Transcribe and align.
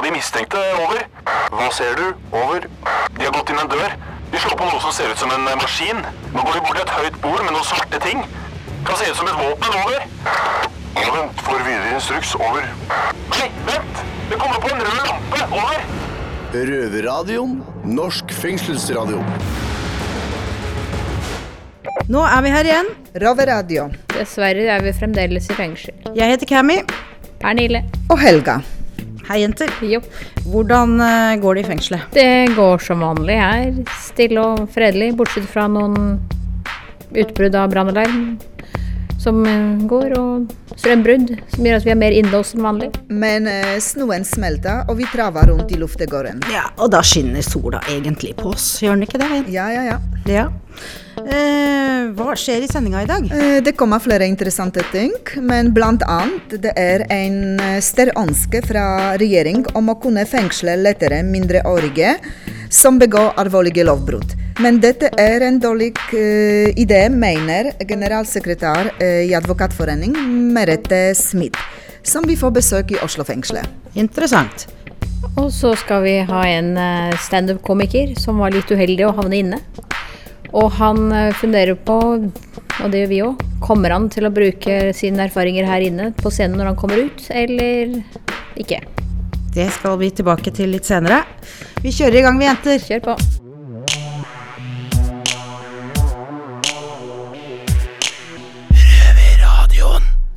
på 0.00 0.06
de 0.06 0.12
mistenkte. 0.16 0.60
Over. 0.80 1.02
Hva 1.52 1.68
ser 1.76 1.98
du? 1.98 2.06
Over. 2.32 2.64
De 3.18 3.26
har 3.26 3.32
gått 3.34 3.50
inn 3.52 3.60
en 3.60 3.68
dør. 3.68 3.96
De 4.30 4.40
slår 4.40 4.56
på 4.56 4.68
noe 4.68 4.80
som 4.80 4.94
ser 4.96 5.10
ut 5.12 5.20
som 5.20 5.32
en 5.34 5.48
eh, 5.50 5.58
maskin. 5.60 6.00
Nå 6.32 6.44
går 6.46 6.56
de 6.56 6.62
bort 6.64 6.78
til 6.78 6.86
et 6.86 6.94
høyt 6.96 7.18
bord 7.20 7.42
med 7.44 7.52
noen 7.52 7.66
svarte 7.68 8.00
ting. 8.04 8.22
Kan 8.86 8.96
se 8.96 9.10
ut 9.10 9.18
som 9.18 9.28
et 9.28 9.36
våpen. 9.36 9.76
Over. 9.82 10.06
Ja, 10.96 11.10
vent. 11.18 11.44
Får 11.44 11.60
videre 11.66 11.92
instruks. 11.98 12.32
Over. 12.38 12.64
Nei, 13.34 13.50
vent! 13.68 14.00
Det 14.30 14.40
kommer 14.40 14.62
på 14.62 14.72
en 14.72 14.80
rød 14.86 15.04
lampe. 15.10 15.44
Over. 15.50 15.84
Røverradioen. 16.54 17.60
Norsk 18.00 18.32
fengselsradio. 18.40 19.20
Nå 22.10 22.24
er 22.24 22.42
vi 22.46 22.56
her 22.56 22.72
igjen. 22.72 22.92
Røverradio. 23.20 23.90
Dessverre 24.16 24.70
er 24.78 24.82
vi 24.86 24.96
fremdeles 24.96 25.52
i 25.52 25.60
fengsel. 25.60 26.12
Jeg 26.16 26.32
heter 26.32 26.54
Cammy. 26.56 26.80
Pernille. 27.42 27.84
Og 28.08 28.20
Helga. 28.22 28.62
Hei, 29.30 29.44
jenter. 29.44 29.70
Jo. 29.86 30.00
Hvordan 30.50 30.96
eh, 31.06 31.36
går 31.38 31.54
det 31.54 31.62
i 31.62 31.68
fengselet? 31.68 32.06
Det 32.10 32.56
går 32.56 32.80
som 32.82 33.04
vanlig 33.04 33.36
her. 33.38 33.76
Stille 34.02 34.42
og 34.42 34.64
fredelig, 34.74 35.12
bortsett 35.20 35.46
fra 35.46 35.68
noen 35.70 36.16
utbrudd 37.14 37.54
av 37.54 37.70
brannalarm 37.70 38.24
som 39.20 39.42
eh, 39.46 39.84
går, 39.90 40.14
og 40.18 40.78
strømbrudd 40.80 41.34
som 41.52 41.66
gjør 41.68 41.80
at 41.80 41.86
vi 41.86 41.92
er 41.92 42.00
mer 42.00 42.16
innlåst 42.16 42.56
enn 42.56 42.64
vanlig. 42.64 42.90
Men 43.12 43.48
eh, 43.50 43.76
snøen 43.84 44.24
smelter, 44.26 44.86
og 44.88 44.98
vi 45.00 45.08
traver 45.12 45.52
rundt 45.52 45.72
i 45.74 45.80
luftegården. 45.80 46.42
Ja, 46.54 46.68
og 46.80 46.92
da 46.94 47.02
skinner 47.04 47.44
sola 47.44 47.82
egentlig 47.92 48.34
på 48.40 48.54
oss, 48.54 48.72
gjør 48.82 48.96
den 48.96 49.08
ikke 49.08 49.20
det? 49.20 49.30
Ja, 49.52 49.68
ja, 49.74 49.84
ja. 49.92 50.00
Ja. 50.30 50.46
Eh, 51.20 52.08
hva 52.16 52.32
skjer 52.38 52.64
i 52.64 52.68
sendinga 52.70 53.02
i 53.04 53.08
dag? 53.08 53.26
Eh, 53.34 53.58
Det 53.64 53.74
kommer 53.76 54.00
flere 54.00 54.28
interessante 54.28 54.84
ting, 54.92 55.12
men 55.36 55.72
blant 55.76 56.04
annet 56.08 56.56
det 56.62 56.72
er 56.80 57.04
en 57.12 57.60
eh, 57.60 57.80
sterk 57.84 58.16
ønske 58.18 58.62
fra 58.64 59.16
regjering 59.20 59.66
om 59.76 59.92
å 59.92 59.98
kunne 60.00 60.24
fengsle 60.28 60.78
lettere 60.80 61.20
mindreårige 61.26 62.16
som 62.72 62.98
begår 63.02 63.34
alvorlige 63.40 63.84
lovbrudd. 63.84 64.36
Men 64.58 64.80
dette 64.82 65.08
er 65.20 65.44
en 65.46 65.60
dårlig 65.62 65.92
uh, 66.10 66.68
idé, 66.74 67.04
mener 67.12 67.70
generalsekretær 67.86 68.90
uh, 68.98 69.22
i 69.22 69.32
Advokatforening 69.38 70.16
Merete 70.54 71.14
Smith, 71.16 71.60
som 72.02 72.26
vi 72.28 72.36
får 72.36 72.52
besøk 72.58 72.92
i 72.92 73.00
Oslo-fengselet. 73.04 73.68
Interessant. 73.94 74.66
Og 75.38 75.52
så 75.54 75.72
skal 75.78 76.02
vi 76.02 76.14
ha 76.26 76.40
en 76.48 76.70
eh, 76.80 77.16
standup-komiker 77.20 78.14
som 78.18 78.40
var 78.40 78.54
litt 78.54 78.70
uheldig 78.72 79.04
å 79.04 79.12
havne 79.18 79.36
inne. 79.36 79.58
Og 80.56 80.72
han 80.80 81.12
funderer 81.38 81.76
på, 81.76 81.98
og 82.24 82.88
det 82.90 83.02
gjør 83.02 83.10
vi 83.12 83.20
òg, 83.26 83.44
kommer 83.62 83.94
han 83.94 84.08
til 84.10 84.26
å 84.26 84.32
bruke 84.34 84.78
sine 84.96 85.28
erfaringer 85.28 85.68
her 85.68 85.84
inne 85.86 86.08
på 86.16 86.32
scenen 86.32 86.58
når 86.58 86.72
han 86.72 86.80
kommer 86.80 87.04
ut, 87.04 87.22
eller 87.30 88.00
ikke? 88.58 88.80
Det 89.54 89.68
skal 89.76 90.00
vi 90.00 90.10
tilbake 90.14 90.56
til 90.56 90.74
litt 90.74 90.88
senere. 90.88 91.22
Vi 91.84 91.94
kjører 91.94 92.20
i 92.20 92.26
gang, 92.26 92.40
vi 92.40 92.50
jenter. 92.50 92.82
Kjør 92.88 93.06
på. 93.12 93.20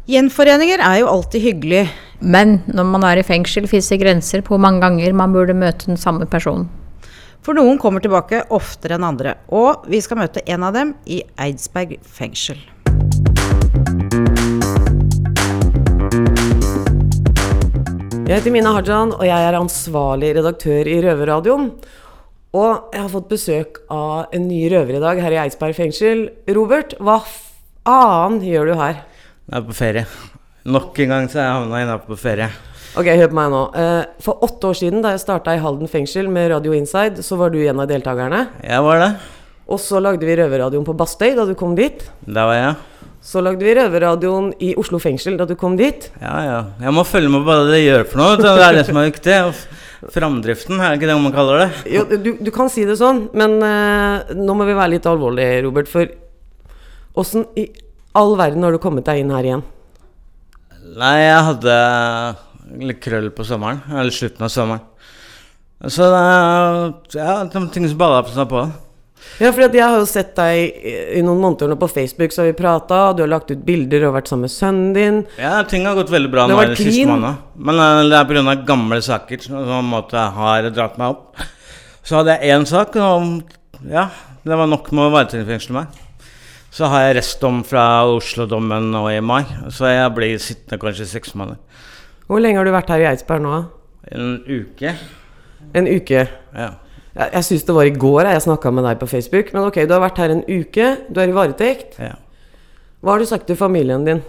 Gjenforeninger 0.04 0.82
er 0.84 0.98
jo 1.00 1.08
alltid 1.08 1.40
hyggelig. 1.40 1.84
Men 2.20 2.58
når 2.68 2.88
man 2.92 3.06
er 3.08 3.22
i 3.22 3.23
fengsel, 3.23 3.70
fins 3.72 3.88
det 3.88 4.02
grenser 4.02 4.42
på 4.44 4.52
hvor 4.52 4.59
mange 4.59 4.82
ganger 4.84 5.14
man 5.16 5.32
burde 5.32 5.56
møte 5.56 5.88
den 5.88 6.00
samme 6.00 6.28
personen. 6.28 6.66
For 7.44 7.56
noen 7.56 7.80
kommer 7.80 8.04
tilbake 8.04 8.42
oftere 8.52 8.98
enn 8.98 9.06
andre. 9.08 9.38
Og 9.56 9.86
vi 9.88 10.02
skal 10.04 10.20
møte 10.20 10.44
en 10.44 10.66
av 10.68 10.76
dem 10.76 10.92
i 11.08 11.22
Eidsberg 11.40 11.96
fengsel. 12.04 12.59
Jeg 18.28 18.42
heter 18.42 18.52
Mina 18.52 18.76
Hajan, 18.76 19.16
og 19.16 19.24
jeg 19.24 19.48
er 19.48 19.59
ansvarlig 19.62 20.34
redaktør 20.36 20.92
i 20.92 21.00
Røverradioen. 21.08 21.72
Og 22.52 22.92
jeg 22.92 23.06
har 23.06 23.09
fått 23.16 23.31
besøk 23.31 23.80
av 23.88 24.36
en 24.36 24.52
ny 24.52 24.66
røver 24.76 25.00
i 25.00 25.04
dag 25.08 25.24
her 25.24 25.40
i 25.40 25.42
Eidsberg 25.48 25.80
fengsel. 25.80 26.28
Robert, 26.52 27.00
hva 27.00 27.22
faen 27.24 28.41
gjør 28.44 28.74
du 28.74 28.78
her? 28.84 29.03
Jeg 29.44 29.59
er 29.59 29.66
på 29.68 29.76
ferie. 29.76 30.06
Nok 30.64 31.00
en 31.04 31.12
gang 31.12 31.26
så 31.28 31.42
er 31.42 31.48
jeg 31.50 31.56
havna 31.58 31.81
inne 31.84 31.98
på 32.06 32.16
ferie. 32.20 32.48
Ok, 32.96 33.09
hør 33.09 33.30
på 33.31 33.36
meg 33.36 33.50
nå. 33.52 33.62
Eh, 33.76 34.06
For 34.24 34.46
åtte 34.46 34.70
år 34.70 34.78
siden, 34.80 35.02
da 35.04 35.12
jeg 35.16 35.24
starta 35.24 35.56
i 35.56 35.62
Halden 35.62 35.90
fengsel 35.92 36.30
med 36.31 36.52
Radio 36.54 36.76
Inside, 36.78 37.26
så 37.26 37.36
var 37.40 37.52
du 37.52 37.59
en 37.66 37.82
av 37.84 37.90
deltakerne. 37.90 38.46
Jeg 38.64 38.86
var 38.86 39.02
det. 39.02 39.12
Og 39.68 39.80
så 39.82 40.00
lagde 40.03 40.28
vi 40.28 40.36
Røverradioen 40.38 40.86
på 40.88 40.96
Bastøy 40.96 41.34
da 41.36 41.46
du 41.50 41.56
kom 41.59 41.76
dit. 41.76 42.06
Der 42.24 42.48
var 42.48 42.56
jeg. 42.59 42.74
Så 43.24 43.44
lagde 43.44 43.64
vi 43.64 43.76
Røverradioen 43.76 44.52
i 44.64 44.74
Oslo 44.80 45.00
fengsel 45.03 45.38
da 45.40 45.48
du 45.50 45.56
kom 45.59 45.76
dit. 45.80 46.09
Ja, 46.22 46.36
ja. 46.48 46.58
Jeg 46.84 46.96
må 46.96 47.03
følge 47.08 47.32
med 47.32 47.44
på 47.44 47.50
hva 47.52 47.62
det 47.72 47.84
gjør 47.84 48.08
for 48.12 48.24
noe. 48.24 48.40
Det 48.40 48.52
er 48.52 48.78
det 48.80 48.88
som 48.88 49.00
er 49.00 49.09
viktig. 49.09 49.38
Framdriften, 50.14 50.80
er 50.80 50.92
det 50.92 51.00
ikke 51.00 51.12
det 51.12 51.20
man 51.24 51.36
kaller 51.36 51.62
det? 51.64 51.70
Jo, 51.96 52.03
du, 52.12 52.34
du 52.44 52.52
kan 52.56 52.72
si 52.72 52.84
det 52.88 52.98
sånn, 53.00 53.26
men 53.40 53.56
uh, 53.64 54.34
nå 54.36 54.56
må 54.59 54.68
vi 54.68 54.76
være 54.76 54.98
litt 54.98 55.08
alvorlige, 55.08 55.62
Robert. 55.64 55.88
For 55.92 56.12
åssen 57.20 57.48
i 57.59 57.70
all 58.18 58.35
verden 58.40 58.66
har 58.66 58.74
du 58.74 58.81
kommet 58.81 59.06
deg 59.09 59.24
inn 59.24 59.34
her 59.34 59.47
igjen? 59.47 59.66
Nei, 60.94 61.16
jeg 61.24 61.46
hadde 61.50 61.75
litt 62.84 63.01
krøll 63.03 63.29
på 63.34 63.46
sommeren. 63.47 63.81
Eller 63.91 64.13
slutten 64.13 64.46
av 64.46 64.51
sommeren. 64.53 64.90
Så 65.91 66.07
det 66.07 67.19
ja, 67.19 67.41
er 67.44 67.69
ting 67.73 67.88
som 67.90 68.00
balla 68.00 68.22
seg 68.31 68.47
på. 68.52 68.63
Ja, 69.41 69.50
for 69.50 69.63
jeg 69.63 69.81
har 69.81 69.97
jo 69.97 70.06
sett 70.07 70.34
deg 70.38 70.84
i, 70.84 71.22
noen 71.25 71.41
måneder 71.41 71.72
nå 71.72 71.78
på 71.79 71.90
Facebook, 71.91 72.34
så 72.35 72.44
har 72.44 72.52
vi 72.52 72.56
prata, 72.57 73.00
du 73.16 73.23
har 73.23 73.31
lagt 73.31 73.52
ut 73.52 73.63
bilder 73.66 74.06
og 74.09 74.18
vært 74.18 74.29
sammen 74.29 74.46
med 74.47 74.53
sønnen 74.53 74.94
din. 74.96 75.19
Ja, 75.41 75.56
ting 75.68 75.88
har 75.88 75.97
gått 75.97 76.12
veldig 76.13 76.31
bra 76.31 76.46
nå 76.47 76.59
de 76.59 76.78
siste 76.78 77.07
månedene. 77.09 77.34
Men 77.56 77.81
eh, 77.81 78.03
det 78.12 78.19
er 78.19 78.29
pga. 78.29 78.56
gamle 78.68 79.00
saker 79.03 79.44
som 79.44 79.57
på 79.57 79.79
en 79.79 79.90
måte 79.90 80.28
har 80.38 80.69
dratt 80.75 81.00
meg 81.02 81.16
opp. 81.16 81.44
Så 82.03 82.19
hadde 82.19 82.38
jeg 82.38 82.53
én 82.53 82.68
sak, 82.69 82.96
og 83.00 83.90
ja, 83.90 84.09
det 84.44 84.59
var 84.59 84.69
nok 84.69 84.91
med 84.91 85.07
å 85.07 85.13
varetektsfengsle 85.16 85.78
meg. 85.79 86.02
Så 86.73 86.88
har 86.89 87.03
jeg 87.06 87.17
restdom 87.19 87.59
fra 87.67 87.85
Oslo-dommen 88.09 88.88
nå 88.95 89.03
i 89.11 89.19
mai, 89.22 89.44
så 89.69 89.91
jeg 89.91 90.13
blir 90.16 90.39
sittende 90.41 90.79
kanskje 90.81 91.06
seks 91.11 91.35
måneder. 91.38 91.59
Hvor 92.25 92.41
lenge 92.41 92.57
har 92.57 92.66
du 92.66 92.73
vært 92.73 92.89
her 92.89 93.03
i 93.03 93.09
Eidsberg 93.11 93.44
nå? 93.45 93.59
En 94.09 94.39
uke. 94.47 94.95
En 95.78 95.85
uke. 95.85 96.23
Ja. 96.56 96.72
Jeg, 97.13 97.28
jeg 97.28 97.45
syns 97.45 97.67
det 97.67 97.75
var 97.78 97.85
i 97.85 97.94
går 97.94 98.31
jeg 98.31 98.45
snakka 98.47 98.72
med 98.73 98.88
deg 98.88 98.97
på 99.03 99.09
Facebook. 99.11 99.53
Men 99.53 99.67
ok, 99.67 99.84
du 99.85 99.94
har 99.94 100.01
vært 100.01 100.22
her 100.23 100.34
en 100.34 100.45
uke, 100.50 100.88
du 101.13 101.22
er 101.22 101.29
i 101.29 101.35
varetekt. 101.38 102.00
ja. 102.01 102.16
Hva 103.03 103.17
har 103.17 103.19
du 103.19 103.28
sagt 103.28 103.50
til 103.50 103.57
familien 103.59 104.05
din? 104.07 104.22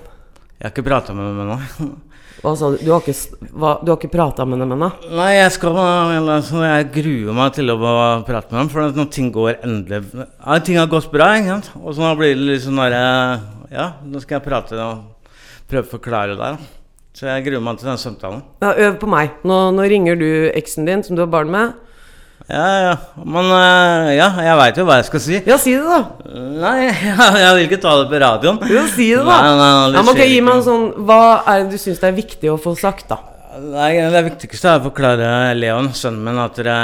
Jeg 0.58 0.66
har 0.66 0.72
ikke 0.72 0.82
prata 0.88 1.14
med 1.14 1.28
dem 1.30 1.44
ennå. 1.44 1.58
Sa 2.44 2.68
du? 2.74 2.76
Har 2.84 3.00
ikke, 3.00 3.14
hva, 3.56 3.70
du 3.80 3.88
har 3.88 3.96
ikke 3.96 4.12
prata 4.12 4.44
med 4.44 4.60
dem 4.60 4.74
ennå? 4.76 4.90
Nei, 5.16 5.30
jeg 5.38 5.54
skal 5.56 5.78
altså, 5.80 6.60
Jeg 6.60 6.90
gruer 6.92 7.38
meg 7.38 7.54
til 7.56 7.72
å 7.72 7.78
prate 8.26 8.52
med 8.52 8.58
dem, 8.58 8.70
for 8.74 8.92
når 9.00 9.08
ting 9.16 9.30
går 9.32 9.62
endelig 9.64 10.02
ja, 10.12 10.58
Ting 10.60 10.76
har 10.76 10.90
gått 10.92 11.08
bra, 11.12 11.30
ikke 11.38 11.54
sant? 11.54 11.70
Og 11.80 11.96
så 11.96 12.04
nå 12.04 12.12
blir 12.20 12.34
det 12.36 12.44
litt 12.50 12.64
sånn 12.66 12.82
derre 12.82 13.04
Ja, 13.72 13.86
nå 14.04 14.20
skal 14.20 14.38
jeg 14.38 14.46
prate 14.50 14.76
og 14.76 15.30
prøve 15.70 15.88
å 15.88 15.92
forklare 15.96 16.36
det. 16.36 16.50
da. 16.52 16.82
Så 17.16 17.30
jeg 17.30 17.46
gruer 17.46 17.62
meg 17.64 17.80
til 17.80 17.88
den 17.88 17.98
samtalen. 18.02 18.42
Ja, 18.60 18.74
øv 18.88 18.98
på 19.00 19.08
meg. 19.08 19.38
Nå, 19.46 19.56
nå 19.72 19.88
ringer 19.88 20.18
du 20.18 20.28
eksen 20.50 20.84
din, 20.88 21.02
som 21.06 21.16
du 21.16 21.22
har 21.22 21.30
barn 21.32 21.50
med. 21.50 21.72
Ja, 22.44 22.64
ja. 22.84 22.96
Men 23.24 23.46
eh, 23.56 24.10
ja, 24.18 24.26
jeg 24.44 24.56
veit 24.60 24.78
jo 24.80 24.84
hva 24.84 24.98
jeg 24.98 25.06
skal 25.08 25.22
si. 25.24 25.38
Ja, 25.48 25.56
si 25.60 25.72
det, 25.78 25.84
da. 25.88 26.32
Nei, 26.60 26.90
jeg 27.44 27.52
vil 27.56 27.62
ikke 27.64 27.80
ta 27.80 27.94
det 28.02 28.10
på 28.10 28.20
radioen. 28.20 28.60
Jo, 28.68 28.82
si 28.92 29.08
det, 29.14 29.22
da. 29.24 29.38
Nei, 29.46 29.54
nei, 29.56 29.70
nei, 29.70 29.86
det 29.94 29.96
ja, 29.96 30.02
men 30.02 30.12
ok, 30.12 30.22
Gi 30.28 30.42
meg 30.44 30.58
en 30.58 30.66
sånn 30.66 30.84
Hva 31.08 31.20
er 31.40 31.62
det 31.62 31.72
du 31.72 31.80
syns 31.80 32.02
det 32.02 32.10
er 32.10 32.18
viktig 32.18 32.52
å 32.52 32.58
få 32.60 32.74
sagt, 32.76 33.08
da? 33.14 33.20
Nei, 33.64 33.94
det 34.12 34.24
viktigste 34.28 34.74
er 34.74 34.82
å 34.82 34.86
forklare 34.90 35.32
Leon, 35.56 35.92
sønnen 35.96 36.26
min, 36.26 36.42
at 36.42 36.60
dere 36.60 36.76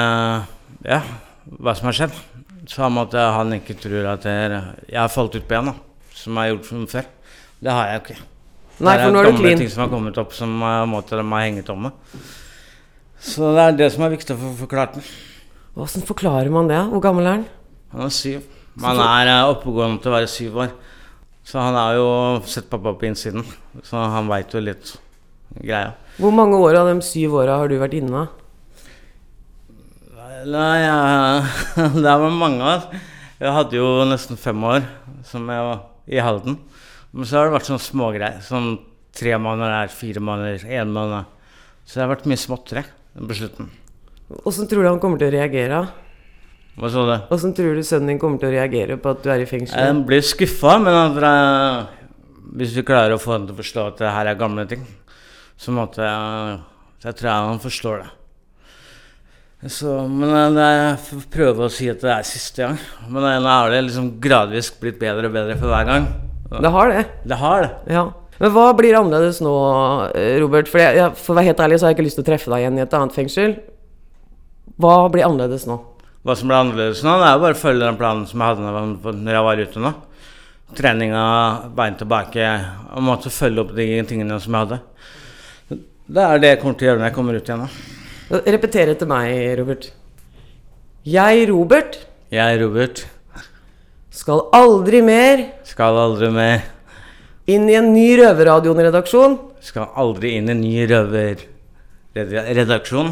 Ja, 0.86 1.02
hva 1.58 1.76
som 1.76 1.90
har 1.90 1.98
skjedd. 1.98 2.18
Samme 2.70 3.04
at 3.04 3.16
han 3.18 3.52
ikke 3.58 3.76
tror 3.82 4.12
at 4.14 4.26
jeg, 4.28 4.64
jeg 4.86 5.00
har 5.00 5.12
falt 5.12 5.36
ut 5.36 5.44
på 5.44 5.56
igjen, 5.56 5.72
da. 5.72 6.12
Som 6.16 6.36
jeg 6.36 6.46
har 6.46 6.54
gjort 6.54 6.68
som 6.70 6.84
før. 6.88 7.08
Det 7.60 7.72
har 7.74 7.88
jeg 7.90 7.98
jo 7.98 8.04
ikke. 8.06 8.20
Nei, 8.80 8.94
for 8.96 9.12
nå 9.12 9.20
er 9.20 9.26
du 9.26 9.34
gamle 9.34 9.42
clean. 9.44 9.60
ting 9.60 9.72
som 9.72 9.82
har 9.84 9.90
kommet 9.92 10.20
opp 10.22 10.32
som 10.32 10.52
uh, 10.64 10.84
måte 10.88 11.18
de 11.18 11.24
har 11.26 11.42
hengt 11.44 11.68
om 11.72 11.88
med. 11.88 12.22
Så 13.20 13.50
det 13.52 13.66
er 13.66 13.76
det 13.82 13.90
som 13.92 14.06
er 14.06 14.14
viktig 14.14 14.32
å 14.32 14.40
få 14.40 14.54
forklart 14.62 14.96
den. 14.96 15.04
Åssen 15.80 16.04
forklarer 16.04 16.50
man 16.52 16.68
det? 16.68 16.80
Hvor 16.92 17.00
gammel 17.04 17.26
er 17.26 17.38
han? 17.38 17.44
Han 17.94 18.06
er 18.06 18.12
syv. 18.14 18.42
Han 18.84 19.00
er 19.00 19.30
uh, 19.30 19.50
oppegående 19.54 20.02
til 20.02 20.12
å 20.12 20.16
være 20.18 20.30
syv 20.30 20.58
år. 20.64 20.74
Så 21.46 21.58
han 21.58 21.74
har 21.74 21.96
jo 21.96 22.10
sett 22.46 22.68
pappa 22.70 22.92
på 22.94 23.08
innsiden. 23.08 23.46
Så 23.86 23.96
han 23.96 24.28
veit 24.30 24.52
jo 24.54 24.60
litt 24.62 24.92
greia. 25.56 25.94
Hvor 26.20 26.34
mange 26.36 26.58
år 26.60 26.82
av 26.82 26.90
de 26.92 27.00
syv 27.04 27.38
åra 27.40 27.56
har 27.62 27.70
du 27.70 27.78
vært 27.80 27.96
inne? 27.98 28.26
Nei, 30.40 30.76
ja, 30.84 31.00
det 32.04 32.12
var 32.22 32.30
mange 32.32 32.64
år. 32.64 32.86
Jeg 33.40 33.56
hadde 33.56 33.80
jo 33.80 33.88
nesten 34.08 34.40
fem 34.40 34.62
år 34.68 34.84
som 35.26 35.48
jeg 35.48 35.66
var 35.66 35.82
i 36.12 36.20
Halden. 36.20 36.60
Men 37.10 37.26
så 37.26 37.40
har 37.40 37.48
det 37.48 37.56
vært 37.56 37.68
sånne 37.70 37.88
smågreier. 37.88 38.40
Sånn 38.44 38.74
tre 39.16 39.34
måneder 39.40 39.78
her, 39.80 39.92
fire 39.92 40.22
måneder, 40.22 40.64
én 40.68 40.92
måned. 40.94 41.28
Så 41.84 41.98
det 41.98 42.04
har 42.04 42.12
vært 42.14 42.28
mye 42.30 42.40
småtteri 42.40 42.84
på 43.16 43.36
slutten. 43.40 43.72
Åssen 44.46 44.70
tror 44.70 44.84
du 44.84 44.90
han 44.92 45.00
kommer 45.02 45.20
til 45.20 45.30
å 45.30 45.34
reagere? 45.34 45.82
Hva 46.80 46.90
sa 46.92 47.04
du? 47.08 47.14
Åssen 47.34 47.54
tror 47.56 47.76
du 47.76 47.82
sønnen 47.84 48.14
din 48.14 48.20
kommer 48.22 48.40
til 48.40 48.52
å 48.52 48.54
reagere 48.54 48.96
på 49.00 49.12
at 49.12 49.24
du 49.24 49.30
er 49.32 49.42
i 49.42 49.48
fengsel? 49.48 49.78
Jeg 49.80 50.02
blir 50.06 50.24
skuffa, 50.24 50.78
men 50.80 50.96
at 50.96 51.16
dere, 51.18 51.34
hvis 52.60 52.74
vi 52.78 52.86
klarer 52.86 53.16
å 53.16 53.20
få 53.20 53.34
ham 53.34 53.48
til 53.48 53.56
å 53.56 53.60
forstå 53.60 53.86
at 53.90 54.02
det 54.04 54.14
her 54.14 54.30
er 54.30 54.38
gamle 54.40 54.66
ting, 54.70 54.86
så 55.60 55.74
måtte 55.76 56.06
jeg 56.06 56.58
jeg 57.00 57.16
tror 57.16 57.28
jeg 57.30 57.44
han 57.48 57.60
forstår 57.62 58.00
det. 58.02 58.08
Så, 59.72 59.92
men 60.08 60.56
eh, 60.60 60.70
jeg 60.76 60.96
får 61.06 61.22
prøve 61.32 61.64
å 61.64 61.72
si 61.72 61.86
at 61.92 62.02
det 62.04 62.10
er 62.12 62.26
siste 62.28 62.64
gang. 62.64 62.76
Men 63.08 63.24
eh, 63.24 63.38
nå 63.40 63.48
har 63.48 63.72
det 63.72 63.80
liksom 63.86 64.10
gradvis 64.20 64.68
blitt 64.80 64.98
bedre 65.00 65.30
og 65.30 65.36
bedre 65.36 65.56
for 65.56 65.72
hver 65.72 65.86
gang. 65.88 66.08
Det 66.50 66.72
har 66.74 66.92
det. 66.92 67.04
Det 67.28 67.38
har 67.40 67.64
det. 67.64 67.70
Ja. 67.96 68.04
Men 68.40 68.52
hva 68.52 68.66
blir 68.76 68.96
annerledes 68.98 69.40
nå, 69.44 69.54
eh, 70.16 70.36
Robert? 70.40 70.68
For, 70.68 70.80
jeg, 70.80 71.08
for 71.16 71.32
å 71.32 71.38
være 71.38 71.52
helt 71.52 71.64
ærlig 71.64 71.80
så 71.80 71.88
har 71.88 71.94
jeg 71.94 72.00
ikke 72.00 72.06
lyst 72.08 72.20
til 72.20 72.26
å 72.26 72.28
treffe 72.28 72.52
deg 72.52 72.66
igjen 72.66 72.80
i 72.80 72.84
et 72.84 72.96
annet 73.00 73.16
fengsel. 73.16 73.56
Hva 74.78 75.08
blir 75.12 75.24
annerledes 75.26 75.66
nå? 75.66 75.78
Hva 76.24 76.36
som 76.36 76.48
blir 76.50 76.58
annerledes 76.60 77.02
nå, 77.02 77.16
det 77.18 77.26
er 77.26 77.34
jo 77.34 77.42
bare 77.46 77.56
å 77.56 77.62
følge 77.62 77.86
den 77.86 77.96
planen 77.96 78.26
som 78.28 78.40
jeg 78.40 78.48
hadde 78.52 78.62
når 79.24 79.32
jeg 79.32 79.42
var- 79.44 79.56
jeg 79.56 79.68
ute 79.68 79.80
nå. 79.80 79.94
Treninga, 80.76 81.24
bein 81.74 81.94
tilbake, 81.96 82.44
og 82.94 83.02
måtte 83.02 83.30
følge 83.30 83.58
opp 83.60 83.74
de 83.74 84.02
tingene 84.06 84.40
som 84.40 84.52
jeg 84.54 84.60
hadde. 84.66 84.80
Det 86.10 86.22
er 86.22 86.38
det 86.38 86.48
jeg 86.50 86.60
kommer 86.60 86.76
til 86.78 86.86
å 86.86 86.90
gjøre 86.90 86.98
når 87.00 87.08
jeg 87.08 87.14
kommer 87.14 87.34
ut 87.34 87.48
igjen 87.48 87.60
nå. 87.64 87.68
Repeter 88.46 88.88
etter 88.88 89.06
meg, 89.06 89.58
Robert. 89.58 89.90
Jeg, 91.04 91.48
Robert, 91.48 91.98
Jeg, 92.30 92.60
Robert, 92.60 93.06
skal 94.10 94.42
aldri 94.52 95.02
mer 95.02 95.46
skal 95.64 95.96
aldri 95.96 96.30
mer 96.30 96.62
inn 97.48 97.68
i 97.70 97.74
en 97.74 97.92
ny 97.94 98.16
Røverradioen-redaksjon. 98.20 99.38
Skal 99.60 99.88
aldri 99.96 100.36
inn 100.36 100.48
i 100.48 100.52
en 100.52 100.60
ny 100.60 100.86
røverredaksjon. 102.14 103.10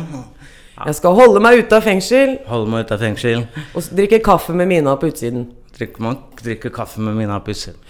Jeg 0.86 0.94
skal 0.94 1.14
holde 1.18 1.40
meg 1.42 1.58
ute 1.64 1.74
av 1.78 1.82
fengsel 1.82 2.36
Holde 2.46 2.70
meg 2.70 2.84
ute 2.86 2.94
av 2.94 3.00
fengsel. 3.02 3.46
og 3.74 3.88
drikke 3.98 4.20
kaffe 4.22 4.54
med 4.54 4.68
Mina 4.70 4.94
på 5.00 5.10
utsiden. 5.10 5.48
Drikke, 5.74 6.02
man, 6.02 6.18
drikker 6.42 6.70
kaffe 6.74 7.02
med 7.02 7.16
Mina 7.18 7.40
på 7.42 7.50
utsiden. 7.54 7.80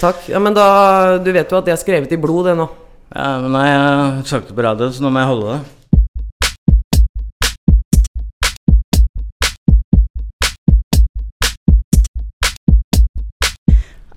Takk. 0.00 0.28
Ja, 0.30 0.38
men 0.38 0.54
da 0.54 1.18
Du 1.18 1.32
vet 1.32 1.50
jo 1.50 1.58
at 1.58 1.66
det 1.66 1.74
er 1.74 1.80
skrevet 1.80 2.12
i 2.12 2.20
blod, 2.20 2.46
det 2.46 2.56
nå. 2.58 2.68
Ja, 3.14 3.38
men 3.42 3.52
nei, 3.54 3.66
jeg 3.70 3.80
har 3.80 4.22
sagt 4.30 4.50
det 4.50 4.56
på 4.58 4.62
radio, 4.66 4.90
så 4.92 5.02
nå 5.02 5.10
må 5.14 5.22
jeg 5.22 5.30
holde 5.32 5.56
det. 5.56 5.62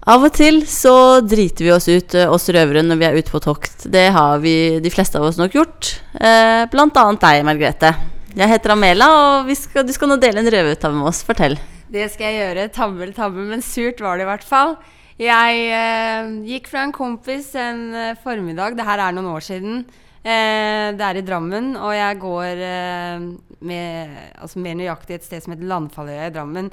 Av 0.09 0.23
og 0.25 0.31
til 0.33 0.63
så 0.65 0.93
driter 1.21 1.67
vi 1.67 1.73
oss 1.75 1.85
ut, 1.89 2.15
eh, 2.17 2.29
oss 2.31 2.47
røvere, 2.49 2.81
når 2.81 2.97
vi 2.97 3.05
er 3.05 3.17
ute 3.19 3.29
på 3.29 3.41
tokt. 3.43 3.83
Det 3.93 4.07
har 4.15 4.39
vi 4.41 4.79
de 4.81 4.89
fleste 4.89 5.19
av 5.19 5.27
oss 5.27 5.37
nok 5.37 5.53
gjort. 5.53 5.99
Eh, 6.15 6.65
blant 6.71 6.97
annet 6.97 7.21
deg, 7.21 7.43
Margrethe. 7.45 7.91
Jeg 8.37 8.45
heter 8.51 8.75
Amela, 8.75 9.07
og 9.41 9.49
skal, 9.57 9.85
du 9.87 9.93
skal 9.95 10.11
nå 10.11 10.19
dele 10.21 10.43
en 10.43 10.51
røvertabbe 10.53 10.97
med 10.99 11.09
oss. 11.09 11.23
Fortell. 11.25 11.57
Det 11.89 12.05
skal 12.13 12.29
jeg 12.29 12.43
gjøre. 12.43 12.67
Tabbel, 12.75 13.13
tabbel, 13.17 13.47
men 13.49 13.63
surt 13.65 14.03
var 14.05 14.19
det 14.19 14.27
i 14.27 14.29
hvert 14.29 14.45
fall. 14.45 14.75
Jeg 15.19 15.63
eh, 15.75 16.29
gikk 16.47 16.69
fra 16.71 16.85
en 16.85 16.93
kompis 16.95 17.49
en 17.59 17.89
eh, 17.97 18.19
formiddag, 18.21 18.77
det 18.77 18.85
her 18.87 19.01
er 19.03 19.17
noen 19.17 19.31
år 19.33 19.43
siden. 19.43 19.81
Eh, 20.19 20.91
det 20.95 21.03
er 21.03 21.19
i 21.19 21.25
Drammen, 21.25 21.73
og 21.79 21.91
jeg 21.95 22.19
går 22.21 22.61
eh, 22.69 23.25
med, 23.65 24.15
altså 24.37 24.61
mer 24.63 24.77
nøyaktig 24.79 25.17
et 25.17 25.25
sted 25.25 25.43
som 25.43 25.55
heter 25.55 25.67
Landfalløya 25.67 26.29
i 26.29 26.35
Drammen. 26.37 26.69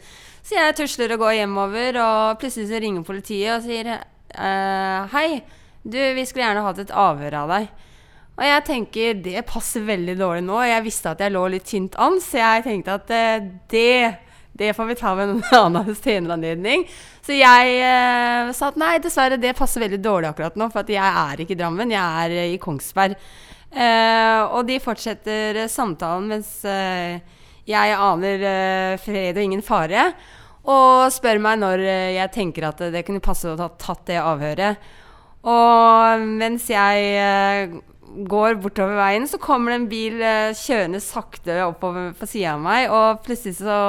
Så 0.46 0.58
jeg 0.58 0.76
tusler 0.78 1.16
og 1.16 1.24
går 1.24 1.40
hjemover, 1.40 1.98
og 2.04 2.38
plutselig 2.42 2.68
så 2.68 2.82
ringer 2.84 3.06
politiet 3.06 3.56
og 3.56 3.64
sier 3.64 3.94
eh, 3.96 5.16
Hei, 5.16 5.40
du, 5.82 5.98
vi 5.98 6.28
skulle 6.28 6.44
gjerne 6.44 6.68
hatt 6.68 6.84
et 6.84 6.94
avhør 6.94 7.40
av 7.40 7.56
deg. 7.56 7.72
Og 8.36 8.44
jeg 8.44 8.64
tenker 8.66 9.18
det 9.24 9.46
passer 9.48 9.86
veldig 9.86 10.18
dårlig 10.18 10.44
nå. 10.44 10.60
Jeg 10.68 10.84
visste 10.84 11.14
at 11.14 11.24
jeg 11.24 11.32
lå 11.32 11.46
litt 11.54 11.66
tynt 11.68 11.96
an, 12.00 12.20
så 12.20 12.42
jeg 12.42 12.66
tenkte 12.66 12.96
at 12.98 13.12
eh, 13.16 13.48
det, 13.72 13.96
det 14.52 14.74
får 14.76 14.90
vi 14.90 14.96
ta 15.00 15.14
ved 15.16 15.32
en 15.32 15.42
annen 15.62 15.96
senere. 15.96 16.76
Så 17.24 17.32
jeg 17.38 17.78
eh, 17.80 18.52
sa 18.56 18.70
at 18.70 18.80
nei, 18.80 18.98
dessverre, 19.00 19.40
det 19.40 19.56
passer 19.56 19.86
veldig 19.86 20.02
dårlig 20.04 20.30
akkurat 20.34 20.58
nå, 20.60 20.68
for 20.74 20.92
jeg 20.92 21.00
er 21.00 21.42
ikke 21.42 21.56
i 21.56 21.60
Drammen, 21.62 21.94
jeg 21.96 22.24
er 22.26 22.36
eh, 22.36 22.52
i 22.52 22.60
Kongsberg. 22.60 23.16
Eh, 23.76 24.42
og 24.56 24.68
de 24.68 24.78
fortsetter 24.80 25.58
eh, 25.60 25.68
samtalen 25.68 26.30
mens 26.30 26.48
eh, 26.64 27.18
jeg 27.66 27.96
aner 27.98 28.44
fred 29.02 29.36
og 29.36 29.42
ingen 29.42 29.64
fare. 29.64 30.10
Og 30.70 31.08
spør 31.14 31.40
meg 31.42 31.58
når 31.58 31.82
jeg 32.14 32.30
tenker 32.34 32.68
at 32.68 32.80
det 32.94 33.02
kunne 33.06 33.22
passe 33.22 33.48
å 33.50 33.58
ha 33.58 33.66
tatt 33.78 34.04
det 34.10 34.20
avhøret. 34.22 34.86
Og 35.46 36.22
mens 36.38 36.68
jeg 36.70 37.80
går 38.24 38.56
bortover 38.62 38.96
veien, 38.98 39.26
så 39.28 39.40
kommer 39.42 39.72
det 39.72 39.78
en 39.80 39.88
bil 39.90 40.20
eh, 40.24 40.56
kjørende 40.56 41.00
sakte 41.04 41.58
oppover 41.66 42.12
på 42.16 42.28
sida 42.30 42.54
av 42.56 42.62
meg, 42.64 42.88
og 42.92 43.24
plutselig 43.26 43.58
så 43.60 43.80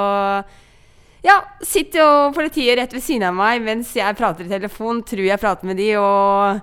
ja, 1.26 1.38
sitter 1.66 2.04
jo 2.04 2.10
politiet 2.36 2.78
rett 2.80 2.94
ved 2.94 3.04
siden 3.04 3.30
av 3.30 3.38
meg 3.38 3.64
mens 3.66 3.94
jeg 3.98 4.18
prater 4.20 4.48
i 4.48 4.52
telefon, 4.52 5.02
tror 5.08 5.26
jeg 5.26 5.42
prater 5.42 5.70
med 5.70 5.80
de, 5.80 5.94
og 6.00 6.60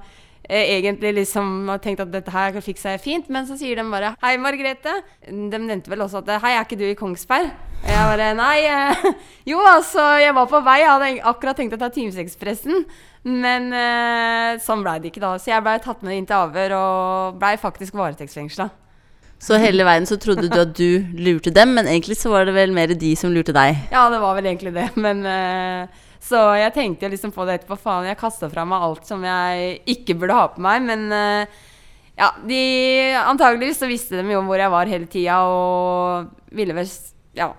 egentlig 0.49 1.15
liksom 1.15 1.69
har 1.69 1.81
tenkt 1.83 2.03
at 2.05 2.13
dette 2.13 2.33
her 2.33 2.59
fikser 2.61 2.95
jeg 2.95 3.01
fint, 3.05 3.31
men 3.33 3.47
så 3.49 3.57
sier 3.57 3.77
de 3.77 3.85
bare 3.91 4.15
'Hei, 4.21 4.37
Margrethe'. 4.37 5.03
De 5.27 5.59
nevnte 5.59 5.89
vel 5.91 6.05
også 6.05 6.21
at 6.21 6.41
'Hei, 6.41 6.53
er 6.57 6.65
ikke 6.65 6.79
du 6.79 6.85
i 6.85 6.95
Kongsberg?' 6.95 7.51
Og 7.85 7.89
jeg 7.89 8.05
bare 8.13 8.35
'Nei, 8.35 8.59
eh, 8.65 9.13
jo 9.53 9.59
altså, 9.61 10.21
jeg 10.21 10.35
var 10.35 10.47
på 10.47 10.61
vei, 10.65 10.79
jeg 10.81 10.91
hadde 10.91 11.25
akkurat 11.25 11.57
tenkt 11.57 11.75
å 11.75 11.81
ta 11.81 11.89
Timesekspressen'. 11.89 12.85
Men 13.25 13.73
eh, 13.73 14.61
sånn 14.61 14.83
blei 14.85 14.99
det 15.01 15.13
ikke, 15.13 15.25
da. 15.25 15.37
Så 15.41 15.49
jeg 15.49 15.65
blei 15.65 15.79
tatt 15.81 16.03
med 16.05 16.17
inn 16.17 16.27
til 16.29 16.37
avhør 16.37 16.77
og 16.77 17.39
blei 17.41 17.57
faktisk 17.57 17.97
varetektsfengsla. 17.97 18.69
Så 19.45 19.59
hele 19.61 19.85
veien 19.85 20.07
så 20.09 20.17
trodde 20.21 20.49
du 20.49 20.59
at 20.61 20.73
du 20.77 21.05
lurte 21.21 21.53
dem, 21.53 21.75
men 21.77 21.89
egentlig 21.91 22.17
så 22.21 22.31
var 22.33 22.47
det 22.49 22.55
vel 22.57 22.73
mer 22.73 22.93
de 22.97 23.13
som 23.17 23.33
lurte 23.33 23.53
deg. 23.53 23.81
Ja, 23.93 24.07
det 24.13 24.21
var 24.23 24.37
vel 24.39 24.49
egentlig 24.49 24.73
det, 24.77 24.87
men 24.97 25.25
eh, 25.29 26.05
Så 26.25 26.41
jeg 26.57 26.73
tenkte 26.73 27.07
jo 27.07 27.13
liksom 27.13 27.35
på 27.35 27.45
det 27.45 27.59
etterpå. 27.59 27.77
Faen, 27.81 28.09
jeg 28.09 28.21
kasta 28.21 28.49
fra 28.53 28.65
meg 28.69 28.85
alt 28.87 29.09
som 29.09 29.25
jeg 29.27 29.81
ikke 29.97 30.17
burde 30.21 30.39
ha 30.39 30.47
på 30.55 30.63
meg, 30.65 30.87
men 30.87 31.05
eh, 31.13 31.59
ja, 32.17 32.31
de 32.47 32.63
Antageligvis 33.25 33.83
så 33.83 33.91
visste 33.91 34.23
de 34.23 34.33
jo 34.33 34.41
hvor 34.47 34.61
jeg 34.61 34.73
var 34.73 34.91
hele 34.91 35.11
tida, 35.11 35.43
og 35.51 36.55
ville 36.55 36.77
vel 36.77 36.89
ja, 37.37 37.51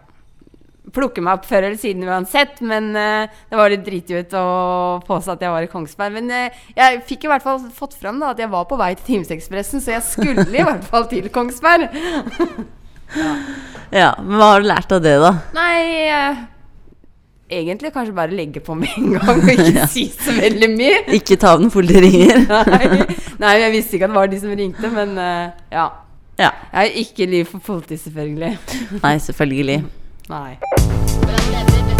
plukke 0.95 1.23
meg 1.23 1.39
opp 1.39 1.47
før 1.49 1.67
eller 1.67 1.79
siden 1.79 2.07
uansett. 2.07 2.61
Men 2.65 2.89
uh, 2.95 3.27
det 3.49 3.59
var 3.59 3.71
litt 3.71 3.85
driti 3.85 4.15
ut 4.15 4.35
å 4.39 4.45
påstå 5.05 5.35
at 5.35 5.45
jeg 5.45 5.53
var 5.55 5.67
i 5.67 5.71
Kongsberg. 5.71 6.15
Men 6.15 6.31
uh, 6.31 6.63
jeg 6.77 7.03
fikk 7.09 7.27
i 7.27 7.31
hvert 7.33 7.45
fall 7.45 7.61
fått 7.75 7.97
fram 7.99 8.21
da, 8.23 8.31
at 8.31 8.41
jeg 8.41 8.51
var 8.53 8.67
på 8.69 8.79
vei 8.79 8.93
til 8.95 9.09
Timesekspressen, 9.11 9.83
så 9.83 9.97
jeg 9.97 10.07
skulle 10.07 10.47
i 10.47 10.65
hvert 10.65 10.87
fall 10.87 11.09
til 11.11 11.29
Kongsberg. 11.33 11.89
Ja, 13.93 14.15
Men 14.17 14.39
hva 14.41 14.47
har 14.49 14.63
du 14.63 14.65
lært 14.67 14.91
av 14.91 15.03
det, 15.05 15.11
da? 15.21 15.29
Nei 15.55 15.77
eh, 16.09 16.39
Egentlig 17.49 17.91
kanskje 17.93 18.13
bare 18.13 18.33
legge 18.33 18.59
på 18.59 18.73
med 18.73 18.87
en 18.97 19.11
gang 19.13 19.41
og 19.43 19.49
ikke 19.53 19.85
si 19.93 20.07
så 20.09 20.33
veldig 20.33 20.69
mye. 20.73 21.03
Ikke 21.13 21.37
ta 21.37 21.53
den 21.61 21.69
fulle 21.71 22.01
ringer? 22.01 22.41
Nei, 22.73 23.05
nei, 23.37 23.53
jeg 23.61 23.71
visste 23.75 23.99
ikke 23.99 24.07
at 24.07 24.15
det 24.15 24.17
var 24.17 24.31
de 24.31 24.39
som 24.41 24.55
ringte, 24.57 24.89
men 24.95 25.13
uh, 25.19 25.53
ja. 25.71 25.85
Ja. 26.39 26.49
Jeg 26.71 26.79
har 26.79 26.97
ikke 27.03 27.29
liv 27.29 27.45
for 27.45 27.61
politi, 27.67 27.97
selvfølgelig. 28.01 28.57
Nei, 29.03 29.17
selvfølgelig. 29.29 29.83
Nei. 30.29 31.94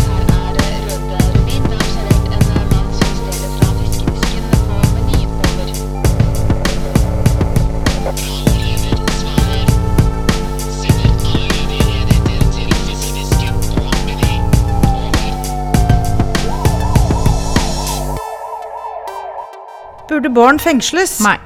Burde 20.09 20.29
barn 20.29 20.59
fengsles? 20.61 21.17
Nei. 21.25 21.39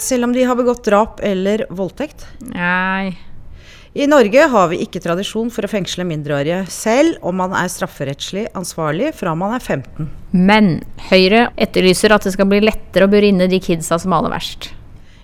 Selv 0.00 0.24
om 0.28 0.32
de 0.36 0.44
har 0.44 0.56
begått 0.56 0.84
drap 0.84 1.20
eller 1.24 1.64
voldtekt? 1.72 2.26
Nei. 2.52 3.16
I 3.96 4.06
Norge 4.06 4.44
har 4.52 4.68
vi 4.70 4.82
ikke 4.84 5.00
tradisjon 5.02 5.48
for 5.50 5.66
å 5.66 5.70
fengsle 5.70 6.04
mindreårige, 6.06 6.60
selv 6.70 7.24
om 7.26 7.40
man 7.40 7.56
er 7.58 7.72
strafferettslig 7.72 8.44
ansvarlig 8.54 9.10
fra 9.18 9.32
man 9.34 9.56
er 9.56 9.64
15. 9.64 10.10
Men 10.36 10.68
Høyre 11.08 11.48
etterlyser 11.58 12.14
at 12.14 12.28
det 12.28 12.34
skal 12.36 12.46
bli 12.52 12.60
lettere 12.62 13.08
å 13.08 13.10
bure 13.10 13.32
inne 13.32 13.48
de 13.50 13.58
kidsa 13.64 13.98
som 13.98 14.14
har 14.14 14.28
det 14.28 14.34
verst. 14.36 14.70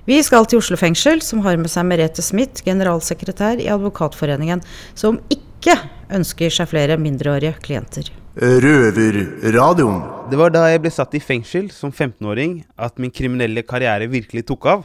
Vi 0.09 0.19
skal 0.25 0.49
til 0.49 0.63
Oslo 0.63 0.81
fengsel, 0.81 1.23
som 1.23 1.45
har 1.45 1.61
med 1.61 1.71
seg 1.71 1.87
Merete 1.87 2.25
Smith, 2.25 2.65
generalsekretær 2.67 3.63
i 3.63 3.71
Advokatforeningen, 3.71 4.65
som 4.99 5.21
ikke 5.29 5.77
ønsker 6.15 6.51
seg 6.57 6.73
flere 6.73 6.99
mindreårige 6.99 7.59
klienter. 7.63 8.11
Røverradioen. 8.41 10.16
Det 10.26 10.35
var 10.35 10.50
da 10.50 10.64
jeg 10.66 10.80
ble 10.83 10.90
satt 10.90 11.12
i 11.14 11.21
fengsel 11.23 11.68
som 11.71 11.92
15-åring 11.92 12.56
at 12.83 12.97
min 12.99 13.12
kriminelle 13.14 13.62
karriere 13.62 14.09
virkelig 14.11 14.42
tok 14.49 14.64
av. 14.73 14.80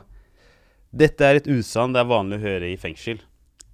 Dette 0.94 1.26
er 1.26 1.40
et 1.40 1.48
usann 1.50 1.96
det 1.96 2.04
er 2.04 2.10
vanlig 2.12 2.38
å 2.38 2.44
høre 2.44 2.70
i 2.70 2.78
fengsel. 2.78 3.18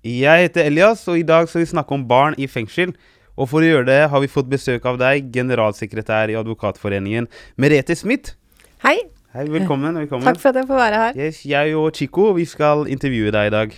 Jeg 0.07 0.45
heter 0.45 0.69
Elias, 0.69 1.01
og 1.11 1.19
i 1.19 1.25
dag 1.27 1.49
skal 1.51 1.65
vi 1.65 1.67
snakke 1.73 1.91
om 1.97 2.05
barn 2.07 2.37
i 2.39 2.47
fengsel. 2.47 2.93
Og 3.35 3.49
for 3.51 3.65
å 3.65 3.67
gjøre 3.67 3.87
det 3.89 3.99
har 4.13 4.23
vi 4.23 4.31
fått 4.31 4.47
besøk 4.47 4.87
av 4.87 4.95
deg, 5.01 5.27
generalsekretær 5.35 6.31
i 6.31 6.37
Advokatforeningen, 6.39 7.27
Merete 7.59 7.99
Smith. 7.99 8.37
Hei. 8.85 8.95
Hei, 9.35 9.49
velkommen. 9.51 9.99
velkommen. 9.99 10.23
Takk 10.23 10.39
for 10.39 10.53
at 10.53 10.61
jeg 10.61 10.71
får 10.71 10.81
være 10.85 11.03
her. 11.03 11.19
Yes, 11.19 11.43
jeg 11.43 11.75
og 11.75 11.91
Chico 11.99 12.29
vi 12.37 12.47
skal 12.47 12.87
intervjue 12.87 13.35
deg 13.35 13.51
i 13.51 13.55
dag. 13.57 13.75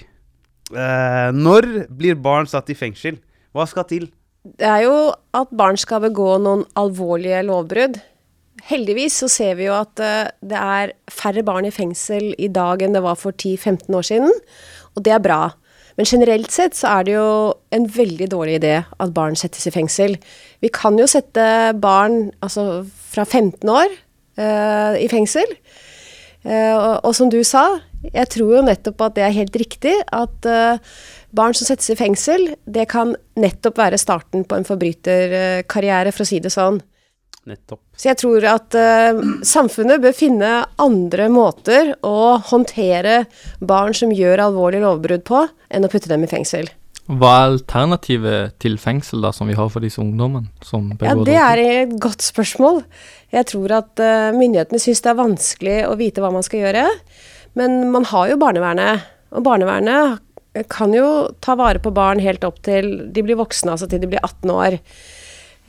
Eh, 0.69 1.33
når 1.33 1.89
blir 1.89 2.21
barn 2.21 2.45
satt 2.45 2.69
i 2.69 2.77
fengsel? 2.77 3.17
Hva 3.49 3.65
skal 3.65 3.89
til? 3.89 4.11
Det 4.57 4.65
er 4.65 4.85
jo 4.87 4.95
at 5.37 5.51
barn 5.55 5.77
skal 5.79 6.03
begå 6.07 6.37
noen 6.41 6.65
alvorlige 6.79 7.43
lovbrudd. 7.47 7.99
Heldigvis 8.69 9.21
så 9.21 9.29
ser 9.31 9.55
vi 9.59 9.67
jo 9.69 9.75
at 9.77 10.01
eh, 10.03 10.31
det 10.41 10.59
er 10.59 10.93
færre 11.11 11.43
barn 11.47 11.67
i 11.67 11.73
fengsel 11.73 12.33
i 12.37 12.49
dag 12.51 12.81
enn 12.83 12.95
det 12.95 13.03
var 13.05 13.19
for 13.19 13.35
10-15 13.35 13.95
år 13.95 14.07
siden, 14.09 14.33
og 14.95 15.05
det 15.05 15.15
er 15.15 15.23
bra. 15.23 15.41
Men 15.99 16.07
generelt 16.07 16.51
sett 16.55 16.77
så 16.79 16.93
er 16.95 17.07
det 17.07 17.15
jo 17.17 17.29
en 17.75 17.85
veldig 17.91 18.29
dårlig 18.31 18.59
idé 18.61 18.75
at 18.79 19.13
barn 19.15 19.35
settes 19.39 19.67
i 19.67 19.73
fengsel. 19.75 20.15
Vi 20.63 20.71
kan 20.71 20.95
jo 20.99 21.07
sette 21.11 21.43
barn 21.75 22.29
altså 22.39 22.85
fra 22.87 23.25
15 23.27 23.67
år 23.67 23.91
uh, 24.39 24.95
i 24.95 25.09
fengsel. 25.11 25.49
Uh, 26.47 26.71
og, 26.71 26.93
og, 27.03 27.11
som 27.17 27.27
du 27.27 27.41
sa, 27.43 27.65
jeg 28.13 28.31
tror 28.31 28.53
jo 28.55 28.63
nettopp 28.63 29.03
at 29.09 29.17
det 29.17 29.25
er 29.25 29.35
helt 29.35 29.57
riktig 29.59 29.91
at 30.15 30.47
eh, 30.47 30.79
barn 31.35 31.55
som 31.57 31.67
settes 31.67 31.91
i 31.93 31.97
fengsel, 31.99 32.53
det 32.65 32.87
kan 32.91 33.13
nettopp 33.39 33.77
være 33.79 33.99
starten 34.01 34.45
på 34.47 34.57
en 34.57 34.67
forbryterkarriere, 34.67 36.13
for 36.15 36.25
å 36.25 36.29
si 36.29 36.41
det 36.43 36.53
sånn. 36.53 36.81
Nettopp. 37.49 37.79
Så 37.97 38.09
jeg 38.11 38.19
tror 38.19 38.45
at 38.51 38.75
uh, 38.77 39.21
samfunnet 39.47 40.01
bør 40.03 40.15
finne 40.15 40.49
andre 40.81 41.29
måter 41.33 41.93
å 42.05 42.37
håndtere 42.51 43.23
barn 43.59 43.95
som 43.97 44.11
gjør 44.13 44.43
alvorlige 44.49 44.85
lovbrudd 44.85 45.23
på, 45.27 45.45
enn 45.69 45.87
å 45.87 45.91
putte 45.91 46.11
dem 46.11 46.25
i 46.27 46.29
fengsel. 46.29 46.69
Hva 47.09 47.29
er 47.39 47.47
alternativet 47.55 48.59
til 48.61 48.75
fengsel 48.77 49.23
da, 49.25 49.31
som 49.33 49.49
vi 49.49 49.55
har 49.57 49.71
for 49.73 49.81
disse 49.81 49.97
ungdommene? 50.03 50.51
ja, 51.01 51.15
Det 51.25 51.39
er 51.41 51.61
et 51.63 51.95
godt 52.01 52.21
spørsmål. 52.21 52.83
Jeg 53.33 53.49
tror 53.49 53.73
at 53.79 54.03
uh, 54.03 54.29
myndighetene 54.35 54.81
syns 54.81 55.01
det 55.01 55.13
er 55.13 55.17
vanskelig 55.17 55.79
å 55.89 55.95
vite 55.97 56.21
hva 56.21 56.29
man 56.35 56.45
skal 56.45 56.67
gjøre. 56.67 56.85
Men 57.57 57.81
man 57.95 58.05
har 58.11 58.29
jo 58.29 58.37
barnevernet, 58.41 59.07
og 59.33 59.45
barnevernet 59.45 60.21
kan 60.67 60.93
jo 60.95 61.29
ta 61.43 61.55
vare 61.59 61.81
på 61.81 61.93
barn 61.95 62.21
helt 62.23 62.43
opp 62.47 62.61
til 62.65 62.91
de 63.13 63.23
blir 63.25 63.39
voksne, 63.39 63.73
altså 63.73 63.87
til 63.89 64.01
de 64.01 64.09
blir 64.11 64.23
18 64.23 64.53
år. 64.53 64.79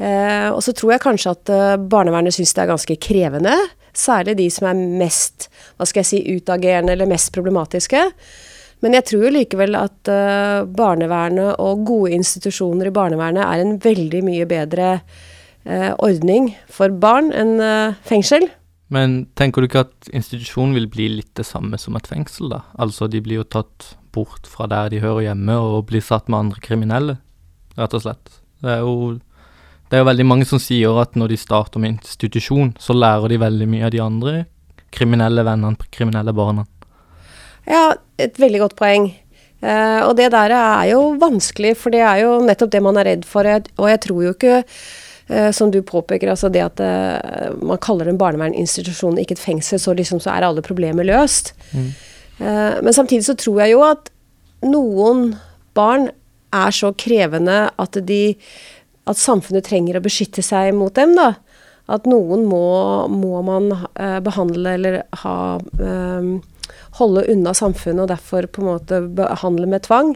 Eh, 0.00 0.49
og 0.49 0.62
så 0.64 0.75
tror 0.76 0.94
jeg 0.94 1.04
kanskje 1.04 1.35
at 1.37 1.52
eh, 1.52 1.80
barnevernet 1.92 2.35
syns 2.35 2.54
det 2.56 2.64
er 2.64 2.73
ganske 2.73 2.97
krevende. 3.04 3.56
Særlig 3.97 4.38
de 4.38 4.47
som 4.52 4.70
er 4.70 4.78
mest 5.00 5.50
hva 5.76 5.88
skal 5.88 6.02
jeg 6.02 6.11
si, 6.11 6.23
utagerende 6.38 6.94
eller 6.94 7.11
mest 7.11 7.32
problematiske. 7.37 8.04
Men 8.80 8.97
jeg 8.97 9.11
tror 9.11 9.35
likevel 9.35 9.76
at 9.76 10.09
barnevernet 10.73 11.59
og 11.61 11.82
gode 11.85 12.14
institusjoner 12.16 12.88
i 12.88 12.92
barnevernet 12.97 13.42
er 13.44 13.61
en 13.61 13.75
veldig 13.82 14.23
mye 14.25 14.47
bedre 14.49 14.94
ordning 16.00 16.54
for 16.73 16.88
barn 17.02 17.28
enn 17.37 17.61
fengsel. 18.09 18.47
Men 18.90 19.25
tenker 19.38 19.62
du 19.62 19.68
ikke 19.68 19.85
at 19.87 20.11
institusjonen 20.11 20.75
vil 20.75 20.88
bli 20.90 21.06
litt 21.20 21.30
det 21.38 21.47
samme 21.47 21.78
som 21.78 21.97
et 21.97 22.09
fengsel, 22.11 22.50
da? 22.50 22.64
Altså 22.75 23.06
de 23.11 23.23
blir 23.23 23.40
jo 23.40 23.47
tatt 23.47 23.92
bort 24.11 24.49
fra 24.50 24.66
der 24.70 24.90
de 24.90 25.02
hører 25.02 25.28
hjemme 25.28 25.56
og 25.62 25.87
blir 25.90 26.02
satt 26.02 26.26
med 26.26 26.40
andre 26.40 26.62
kriminelle, 26.64 27.20
rett 27.78 27.94
og 27.94 28.02
slett. 28.02 28.40
Det 28.61 28.75
er 28.75 28.82
jo 28.82 29.18
det 29.90 29.99
er 29.99 30.04
jo 30.04 30.11
veldig 30.11 30.26
mange 30.26 30.47
som 30.47 30.61
sier 30.62 30.99
at 31.02 31.16
når 31.18 31.32
de 31.32 31.38
starter 31.40 31.82
med 31.82 31.97
institusjon, 31.97 32.76
så 32.78 32.94
lærer 32.94 33.32
de 33.32 33.40
veldig 33.42 33.66
mye 33.73 33.88
av 33.88 33.94
de 33.94 34.02
andre 34.04 34.35
kriminelle 34.94 35.42
vennene, 35.47 35.88
kriminelle 35.90 36.35
barna. 36.35 36.62
Ja, 37.66 37.97
et 38.18 38.38
veldig 38.38 38.61
godt 38.62 38.76
poeng. 38.78 39.09
Eh, 39.61 40.00
og 40.06 40.14
det 40.18 40.30
der 40.32 40.54
er 40.54 40.85
jo 40.92 41.00
vanskelig, 41.20 41.75
for 41.78 41.92
det 41.94 42.04
er 42.06 42.23
jo 42.23 42.38
nettopp 42.47 42.70
det 42.73 42.82
man 42.87 43.00
er 43.00 43.11
redd 43.11 43.26
for. 43.28 43.47
Og 43.50 43.90
jeg 43.90 44.02
tror 44.06 44.23
jo 44.25 44.35
ikke, 44.37 44.61
som 45.54 45.70
du 45.70 45.78
påpeker, 45.87 46.30
altså 46.32 46.49
det 46.50 46.62
at 46.64 46.80
uh, 46.82 47.52
man 47.62 47.78
kaller 47.82 48.08
det 48.08 48.14
en 48.14 48.20
barnevernsinstitusjon, 48.20 49.18
ikke 49.20 49.37
et 49.37 49.42
fengsel, 49.42 49.78
så 49.78 49.94
liksom 49.94 50.18
så 50.22 50.32
er 50.34 50.46
alle 50.46 50.64
problemer 50.66 51.06
løst. 51.06 51.54
Mm. 51.70 51.90
men 52.40 52.94
samtidig 52.96 53.26
så 53.26 53.34
tror 53.37 53.58
jeg 53.60 53.75
jo 53.75 53.82
at 53.84 54.08
noen 54.64 55.34
barn 55.76 56.06
er 56.56 56.72
så 56.72 56.88
krevende 56.96 57.66
at 57.78 57.99
de 58.08 58.22
at 59.10 59.20
samfunnet 59.20 59.66
trenger 59.66 59.99
å 59.99 60.02
beskytte 60.02 60.42
seg 60.42 60.72
mot 60.75 60.94
dem, 60.96 61.12
da. 61.18 61.34
At 61.90 62.08
noen 62.08 62.46
må, 62.49 62.64
må 63.12 63.42
man 63.44 63.68
behandle 64.25 64.76
eller 64.78 65.02
ha 65.22 65.37
Holde 66.99 67.22
unna 67.32 67.52
samfunnet, 67.54 68.02
og 68.02 68.10
derfor 68.10 68.49
på 68.50 68.62
en 68.62 68.68
måte 68.70 69.00
behandle 69.14 69.68
med 69.70 69.84
tvang. 69.87 70.14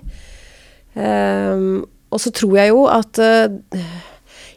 Og 0.97 2.23
så 2.23 2.33
tror 2.35 2.57
jeg 2.59 2.73
jo 2.73 2.85
at 2.91 3.21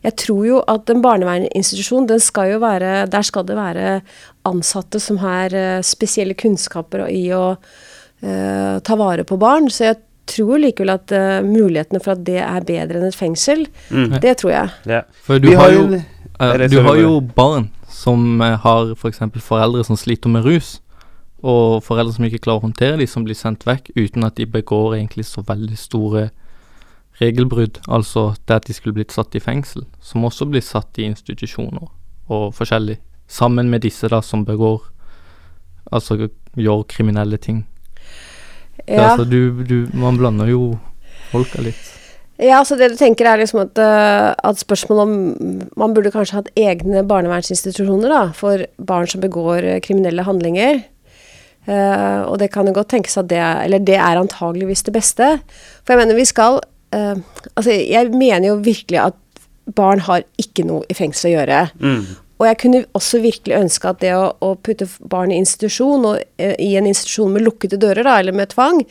jeg 0.08 0.16
tror 0.24 0.44
jo 0.48 0.58
at 0.72 0.90
en 0.92 1.04
barnevernsinstitusjon, 1.04 2.08
den 2.08 2.22
skal 2.24 2.54
jo 2.54 2.64
være 2.64 3.06
Der 3.12 3.26
skal 3.28 3.46
det 3.48 3.58
være 3.58 4.00
ansatte 4.48 5.02
som 5.04 5.20
har 5.20 5.52
uh, 5.52 5.84
spesielle 5.84 6.38
kunnskaper 6.40 7.08
i 7.12 7.26
å 7.36 7.58
uh, 7.58 8.76
ta 8.80 8.96
vare 9.00 9.26
på 9.28 9.40
barn. 9.42 9.68
Så 9.74 9.90
jeg 9.90 10.00
tror 10.28 10.62
likevel 10.64 10.94
at 10.96 11.12
uh, 11.12 11.44
mulighetene 11.44 12.00
for 12.04 12.16
at 12.16 12.24
det 12.28 12.40
er 12.40 12.68
bedre 12.68 13.02
enn 13.02 13.10
et 13.10 13.18
fengsel, 13.18 13.66
mm. 13.92 14.20
det 14.24 14.38
tror 14.40 14.54
jeg. 14.54 14.74
Ja. 14.88 15.04
For 15.28 15.44
du, 15.44 15.52
har 15.60 15.76
jo, 15.76 15.84
uh, 16.40 16.66
du 16.72 16.80
har 16.88 17.02
jo 17.02 17.20
barn 17.36 17.68
som 17.92 18.40
har 18.40 18.94
f.eks. 18.96 19.20
For 19.20 19.50
foreldre 19.52 19.84
som 19.88 20.00
sliter 20.00 20.32
med 20.32 20.48
rus, 20.48 20.78
og 21.44 21.84
foreldre 21.86 22.16
som 22.16 22.26
ikke 22.26 22.46
klarer 22.48 22.64
å 22.64 22.70
håndtere 22.70 23.02
de 23.02 23.08
som 23.10 23.28
blir 23.28 23.38
sendt 23.38 23.68
vekk 23.68 23.92
uten 23.98 24.26
at 24.26 24.40
de 24.40 24.48
begår 24.50 25.02
egentlig 25.02 25.28
så 25.28 25.44
veldig 25.46 25.78
store 25.78 26.30
regelbrudd, 27.22 27.80
altså 27.88 28.30
det 28.46 28.60
at 28.62 28.68
de 28.70 28.76
skulle 28.78 28.98
blitt 28.98 29.16
satt 29.16 29.36
i 29.36 29.42
fengsel, 29.42 29.86
som 30.02 30.26
også 30.28 30.48
blir 30.50 30.66
satt 30.66 31.00
i 31.02 31.08
institusjoner 31.10 31.88
og 32.28 32.52
forskjellig, 32.56 33.00
sammen 33.28 33.72
med 33.72 33.84
disse 33.88 34.08
da 34.12 34.22
som 34.24 34.46
begår 34.48 34.94
Altså 35.88 36.18
gjør 36.60 36.82
kriminelle 36.92 37.38
ting. 37.40 37.62
Ja. 38.88 39.14
Altså, 39.14 39.24
du, 39.24 39.64
du, 39.64 39.88
man 39.96 40.18
blander 40.20 40.50
jo 40.52 40.74
folka 41.32 41.64
litt. 41.64 41.80
Ja, 42.38 42.60
altså 42.60 42.76
det 42.78 42.92
du 42.92 42.98
tenker 43.00 43.26
er 43.26 43.40
liksom 43.42 43.64
at, 43.64 43.80
uh, 43.82 44.36
at 44.36 44.60
spørsmålet 44.62 45.08
om 45.08 45.72
Man 45.80 45.96
burde 45.96 46.12
kanskje 46.14 46.38
hatt 46.38 46.52
egne 46.60 47.02
barnevernsinstitusjoner 47.08 48.14
da, 48.14 48.22
for 48.38 48.62
barn 48.78 49.10
som 49.10 49.24
begår 49.24 49.66
uh, 49.66 49.80
kriminelle 49.84 50.28
handlinger. 50.28 50.84
Uh, 51.68 52.28
og 52.30 52.38
det 52.44 52.52
kan 52.54 52.70
jo 52.70 52.76
godt 52.78 52.92
tenkes 52.94 53.18
at 53.20 53.28
det 53.32 53.42
er 53.44 53.64
Eller 53.66 53.80
det 53.84 53.98
er 53.98 54.20
antageligvis 54.20 54.86
det 54.88 54.94
beste. 55.00 55.38
For 55.84 55.96
jeg 55.96 56.04
mener 56.04 56.20
vi 56.20 56.28
skal 56.30 56.62
Altså 56.96 57.74
jeg 57.74 58.14
mener 58.16 58.48
jo 58.52 58.60
virkelig 58.64 59.00
at 59.10 59.18
barn 59.76 60.00
har 60.06 60.24
ikke 60.40 60.66
noe 60.68 60.86
i 60.88 60.96
fengsel 60.96 61.32
å 61.32 61.34
gjøre. 61.34 61.62
Mm. 61.82 62.04
Og 62.38 62.46
jeg 62.46 62.60
kunne 62.62 62.84
også 62.98 63.22
virkelig 63.24 63.56
ønske 63.58 63.90
at 63.90 64.02
det 64.04 64.12
å, 64.14 64.28
å 64.46 64.52
putte 64.62 64.88
barn 65.10 65.34
i 65.34 65.40
institusjon, 65.42 66.06
og 66.06 66.20
uh, 66.22 66.56
i 66.62 66.76
en 66.78 66.90
institusjon 66.90 67.34
med 67.34 67.46
lukkede 67.46 67.80
dører, 67.82 68.06
da, 68.06 68.20
eller 68.22 68.36
med 68.38 68.54
tvang, 68.54 68.84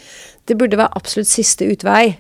det 0.47 0.59
burde 0.59 0.81
være 0.81 0.99
absolutt 0.99 1.31
siste 1.31 1.69
utvei. 1.71 2.17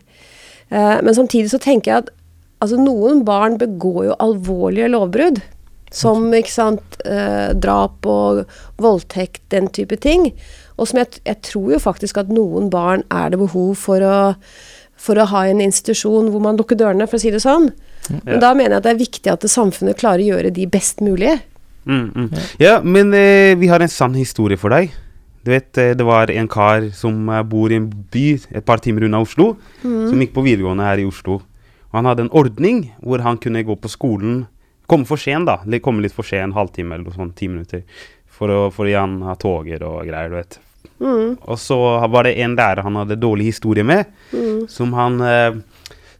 Uh, 0.70 1.02
men 1.02 1.14
samtidig 1.18 1.50
så 1.52 1.60
tenker 1.62 1.92
jeg 1.92 2.06
at 2.06 2.14
altså, 2.62 2.78
noen 2.78 3.24
barn 3.26 3.58
begår 3.60 4.06
jo 4.10 4.20
alvorlige 4.22 4.92
lovbrudd. 4.94 5.42
Som 5.94 6.32
ikke 6.34 6.50
sant, 6.50 6.96
uh, 7.06 7.52
drap 7.58 8.06
og 8.10 8.44
voldtekt, 8.82 9.44
den 9.54 9.68
type 9.74 9.98
ting. 10.02 10.30
Og 10.76 10.90
som 10.90 11.00
jeg, 11.00 11.22
jeg 11.26 11.42
tror 11.46 11.74
jo 11.74 11.82
faktisk 11.82 12.18
at 12.20 12.30
noen 12.30 12.70
barn 12.70 13.04
er 13.14 13.30
det 13.32 13.40
behov 13.40 13.74
for 13.80 14.02
å 14.04 14.16
for 14.96 15.18
å 15.20 15.26
ha 15.30 15.44
en 15.50 15.60
institusjon 15.64 16.30
hvor 16.32 16.42
man 16.42 16.58
lukker 16.58 16.78
dørene, 16.78 17.06
for 17.08 17.18
å 17.18 17.22
si 17.22 17.32
det 17.34 17.42
sånn. 17.44 17.70
Men 18.24 18.40
da 18.42 18.52
mener 18.56 18.76
jeg 18.76 18.80
at 18.80 18.86
det 18.86 18.94
er 18.94 19.02
viktig 19.02 19.32
at 19.32 19.46
samfunnet 19.50 19.98
klarer 20.00 20.24
å 20.24 20.30
gjøre 20.34 20.52
de 20.54 20.66
best 20.70 21.02
mulige. 21.04 21.38
Mm, 21.86 22.06
mm. 22.14 22.30
Ja, 22.62 22.80
men 22.82 23.12
eh, 23.14 23.54
vi 23.58 23.68
har 23.70 23.82
en 23.82 23.92
sann 23.92 24.16
historie 24.18 24.58
for 24.58 24.74
deg. 24.74 24.94
Du 25.46 25.52
vet, 25.52 25.70
eh, 25.78 25.94
Det 25.94 26.06
var 26.06 26.30
en 26.30 26.48
kar 26.50 26.90
som 26.90 27.28
eh, 27.30 27.44
bor 27.46 27.70
i 27.70 27.78
en 27.78 27.86
by 27.86 28.26
et 28.50 28.66
par 28.66 28.82
timer 28.82 29.06
unna 29.06 29.22
Oslo, 29.22 29.54
mm. 29.84 30.08
som 30.10 30.22
gikk 30.22 30.34
på 30.34 30.46
videregående 30.46 30.88
her 30.88 31.02
i 31.02 31.06
Oslo. 31.06 31.40
Og 31.90 31.94
Han 31.94 32.10
hadde 32.10 32.26
en 32.26 32.34
ordning 32.34 32.92
hvor 32.98 33.22
han 33.22 33.38
kunne 33.38 33.62
gå 33.66 33.78
på 33.78 33.92
skolen 33.92 34.46
Komme 34.86 35.02
for 35.02 35.18
sent, 35.18 35.48
da. 35.48 35.80
Komme 35.82 36.04
litt 36.04 36.14
for 36.14 36.22
sent, 36.22 36.54
halvtime 36.54 36.94
eller 36.94 37.10
sånn, 37.10 37.32
ti 37.34 37.48
minutter. 37.50 37.82
For 38.30 38.52
å, 38.52 38.58
fordi 38.70 38.92
han 38.94 39.18
har 39.26 39.38
toger 39.42 39.82
og 39.82 40.04
greier, 40.06 40.30
du 40.30 40.36
vet. 40.38 40.60
Mm. 40.98 41.36
Og 41.40 41.58
så 41.60 41.78
var 42.12 42.26
det 42.26 42.36
en 42.42 42.56
lærer 42.58 42.84
han 42.86 42.98
hadde 43.00 43.18
dårlig 43.20 43.50
historie 43.50 43.84
med, 43.86 44.08
mm. 44.32 44.66
som 44.72 44.94
han 44.96 45.20
eh, 45.24 45.58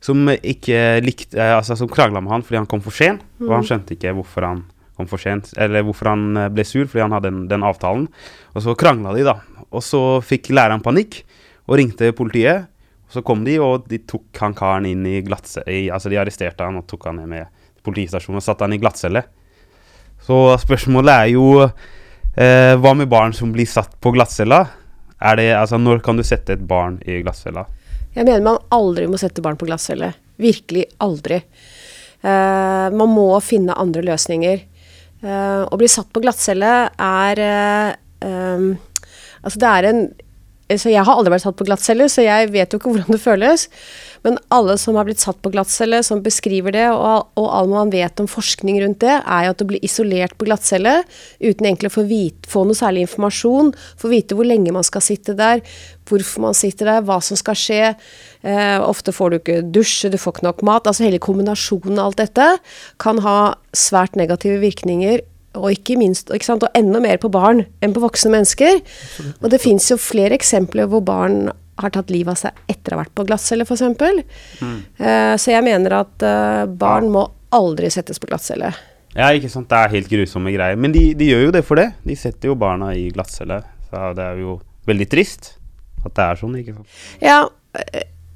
som 0.07 0.29
ikke 0.31 1.01
likte 1.05 1.41
eh, 1.41 1.55
Altså 1.57 1.77
som 1.79 1.91
krangla 1.91 2.23
med 2.23 2.35
han 2.35 2.45
fordi 2.47 2.61
han 2.61 2.71
kom 2.71 2.83
for 2.85 2.95
sent, 2.95 3.25
og 3.43 3.51
han 3.51 3.65
mm. 3.65 3.69
skjønte 3.71 3.97
ikke 3.97 4.15
hvorfor 4.19 4.49
han 4.49 4.65
kom 4.97 5.09
for 5.11 5.21
sent, 5.21 5.53
eller 5.61 5.85
hvorfor 5.87 6.13
han 6.13 6.29
eh, 6.37 6.53
ble 6.53 6.65
sur 6.67 6.87
fordi 6.87 7.05
han 7.05 7.17
hadde 7.17 7.33
den, 7.33 7.45
den 7.51 7.67
avtalen. 7.67 8.07
Og 8.55 8.65
så 8.65 8.77
krangla 8.79 9.15
de, 9.17 9.27
da. 9.27 9.39
Og 9.71 9.85
så 9.85 10.03
fikk 10.25 10.53
læreren 10.55 10.85
panikk 10.85 11.21
og 11.67 11.77
ringte 11.81 12.13
politiet. 12.17 12.71
Og 13.07 13.19
så 13.19 13.23
kom 13.27 13.45
de, 13.47 13.59
og 13.63 13.87
de 13.91 14.01
tok 14.03 14.41
han 14.43 14.55
karen 14.57 14.87
inn 14.89 15.05
i 15.07 15.21
glattcelle 15.23 15.93
Altså 15.95 16.11
de 16.11 16.19
arresterte 16.19 16.67
han 16.67 16.81
og 16.81 16.89
tok 16.91 17.07
han 17.07 17.21
ned 17.21 17.31
med 17.31 17.53
politistasjonen 17.87 18.41
og 18.41 18.45
satte 18.47 18.67
han 18.67 18.75
i 18.75 18.81
glattcelle. 18.83 19.23
Så 20.27 20.37
spørsmålet 20.59 21.13
er 21.13 21.29
jo 21.37 21.47
eh, 22.37 22.75
hva 22.81 22.93
med 22.97 23.11
barn 23.13 23.35
som 23.37 23.53
blir 23.55 23.69
satt 23.69 23.97
på 24.01 24.13
glattcella? 24.15 24.65
Altså, 25.19 25.79
når 25.81 26.03
kan 26.05 26.19
du 26.19 26.25
sette 26.27 26.57
et 26.57 26.65
barn 26.69 27.01
i 27.09 27.23
glattcella? 27.25 27.67
Jeg 28.17 28.25
mener 28.25 28.45
man 28.45 28.63
aldri 28.73 29.09
må 29.09 29.19
sette 29.21 29.45
barn 29.45 29.59
på 29.61 29.69
glattcelle. 29.69 30.13
Virkelig 30.41 30.87
aldri. 31.05 31.41
Eh, 32.21 32.87
man 32.93 33.13
må 33.13 33.29
finne 33.45 33.77
andre 33.77 34.05
løsninger. 34.07 34.63
Eh, 35.23 35.63
å 35.65 35.79
bli 35.81 35.89
satt 35.89 36.09
på 36.13 36.21
glattcelle 36.25 36.73
er 36.93 37.41
uh, 37.41 37.95
um, 38.21 38.75
Altså, 39.47 39.61
det 39.63 39.69
er 39.71 39.87
en 39.87 40.01
så 40.75 40.91
jeg 40.91 41.07
har 41.07 41.15
aldri 41.15 41.31
vært 41.31 41.45
satt 41.45 41.59
på 41.59 41.67
glattcelle, 41.69 42.09
så 42.11 42.25
jeg 42.27 42.51
vet 42.51 42.73
jo 42.73 42.81
ikke 42.81 42.91
hvordan 42.93 43.15
det 43.15 43.23
føles. 43.23 43.67
Men 44.27 44.41
alle 44.51 44.75
som 44.83 44.97
har 44.99 45.07
blitt 45.07 45.23
satt 45.23 45.39
på 45.45 45.53
glattcelle, 45.55 46.01
som 46.03 46.23
beskriver 46.25 46.75
det, 46.75 46.87
og, 46.91 47.29
og 47.39 47.47
all 47.55 47.71
man 47.71 47.93
vet 47.95 48.19
om 48.23 48.27
forskning 48.31 48.81
rundt 48.83 48.99
det, 49.05 49.21
er 49.23 49.47
jo 49.47 49.53
at 49.55 49.63
du 49.63 49.67
blir 49.71 49.85
isolert 49.87 50.35
på 50.35 50.49
glattcelle 50.49 50.97
uten 51.39 51.69
egentlig 51.69 51.93
å 51.93 51.97
få, 52.01 52.07
vite, 52.11 52.51
få 52.51 52.65
noe 52.67 52.79
særlig 52.79 53.07
informasjon, 53.07 53.71
få 54.01 54.11
vite 54.11 54.39
hvor 54.39 54.49
lenge 54.49 54.75
man 54.75 54.87
skal 54.87 55.05
sitte 55.07 55.37
der, 55.39 55.63
hvorfor 56.11 56.49
man 56.49 56.59
sitter 56.59 56.91
der, 56.91 57.07
hva 57.07 57.21
som 57.23 57.39
skal 57.39 57.59
skje. 57.59 57.95
Eh, 58.43 58.77
ofte 58.83 59.15
får 59.15 59.31
du 59.31 59.39
ikke 59.39 59.63
dusje, 59.71 60.11
du 60.11 60.19
får 60.19 60.37
ikke 60.37 60.49
nok 60.49 60.67
mat. 60.67 60.91
Altså 60.91 61.07
hele 61.07 61.23
kombinasjonen 61.23 62.01
av 62.01 62.11
alt 62.11 62.25
dette 62.25 62.51
kan 63.03 63.23
ha 63.23 63.39
svært 63.77 64.19
negative 64.19 64.59
virkninger 64.65 65.23
og 65.57 65.71
ikke 65.73 65.99
minst, 66.01 66.31
ikke 66.33 66.49
sant, 66.49 66.67
og 66.67 66.79
enda 66.79 67.01
mer 67.03 67.21
på 67.23 67.31
barn 67.33 67.65
enn 67.85 67.95
på 67.97 68.03
voksne 68.05 68.33
mennesker. 68.35 68.83
Og 69.41 69.49
det 69.53 69.63
fins 69.63 69.89
jo 69.91 69.99
flere 70.01 70.37
eksempler 70.37 70.89
hvor 70.91 71.05
barn 71.07 71.47
har 71.81 71.93
tatt 71.93 72.13
livet 72.13 72.33
av 72.33 72.41
seg 72.41 72.61
etter 72.73 72.95
å 72.95 72.97
ha 72.97 73.05
vært 73.05 73.15
på 73.17 73.27
glattcelle, 73.29 73.67
f.eks. 73.67 73.85
Mm. 74.63 74.77
Uh, 75.01 75.35
så 75.37 75.53
jeg 75.53 75.65
mener 75.67 75.99
at 75.99 76.25
uh, 76.25 76.65
barn 76.69 77.11
må 77.13 77.27
aldri 77.57 77.91
settes 77.93 78.21
på 78.21 78.31
glattcelle. 78.31 78.73
Ja, 79.17 79.31
ikke 79.33 79.51
sant. 79.53 79.69
Det 79.71 79.79
er 79.81 79.95
helt 79.95 80.11
grusomme 80.13 80.53
greier. 80.53 80.77
Men 80.81 80.93
de, 80.93 81.11
de, 81.17 81.31
gjør 81.33 81.47
jo 81.47 81.53
det 81.57 81.63
for 81.65 81.81
det. 81.81 81.91
De 82.05 82.17
setter 82.19 82.53
jo 82.53 82.59
barna 82.61 82.91
i 82.97 83.07
glattcelle. 83.13 83.63
Så 83.89 84.11
det 84.17 84.25
er 84.25 84.43
jo 84.43 84.59
veldig 84.89 85.09
trist 85.13 85.55
at 86.05 86.13
det 86.17 86.27
er 86.27 86.41
sånn, 86.41 86.59
ikke 86.61 86.77
sant. 86.77 86.99
Ja, 87.23 87.39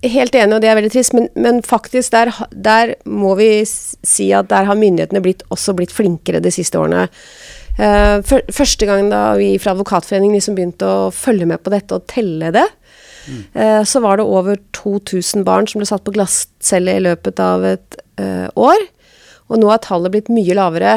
helt 0.07 0.35
enig, 0.35 0.57
og 0.57 0.63
det 0.63 0.71
er 0.71 0.79
veldig 0.79 0.93
trist, 0.95 1.15
men, 1.17 1.29
men 1.37 1.61
faktisk 1.67 2.15
der, 2.15 2.33
der, 2.51 2.95
må 3.05 3.35
vi 3.39 3.51
si 3.67 4.31
at 4.37 4.51
der 4.53 4.69
har 4.69 4.79
myndighetene 4.79 5.23
blitt, 5.25 5.45
også 5.53 5.77
blitt 5.77 5.95
flinkere 5.95 6.41
de 6.41 6.53
siste 6.55 6.81
årene. 6.81 7.09
Uh, 7.81 8.19
for, 8.27 8.45
første 8.53 8.89
gang 8.89 9.09
da 9.13 9.23
vi 9.39 9.55
fra 9.63 9.73
Advokatforeningen 9.73 10.37
liksom 10.37 10.57
begynte 10.59 10.89
å 10.89 11.13
følge 11.15 11.49
med 11.49 11.63
på 11.65 11.73
dette 11.73 11.97
og 11.97 12.09
telle 12.11 12.51
det, 12.55 12.67
Eh, 13.53 13.85
så 13.85 14.01
var 14.01 14.17
det 14.17 14.25
over 14.25 14.59
2000 14.77 15.45
barn 15.45 15.69
som 15.69 15.81
ble 15.81 15.89
satt 15.89 16.05
på 16.07 16.15
glattcelle 16.15 16.97
i 16.97 17.05
løpet 17.05 17.41
av 17.43 17.65
et 17.69 18.01
uh, 18.21 18.49
år. 18.59 18.87
Og 19.51 19.61
nå 19.61 19.71
er 19.73 19.83
tallet 19.85 20.15
blitt 20.15 20.31
mye 20.33 20.57
lavere. 20.57 20.97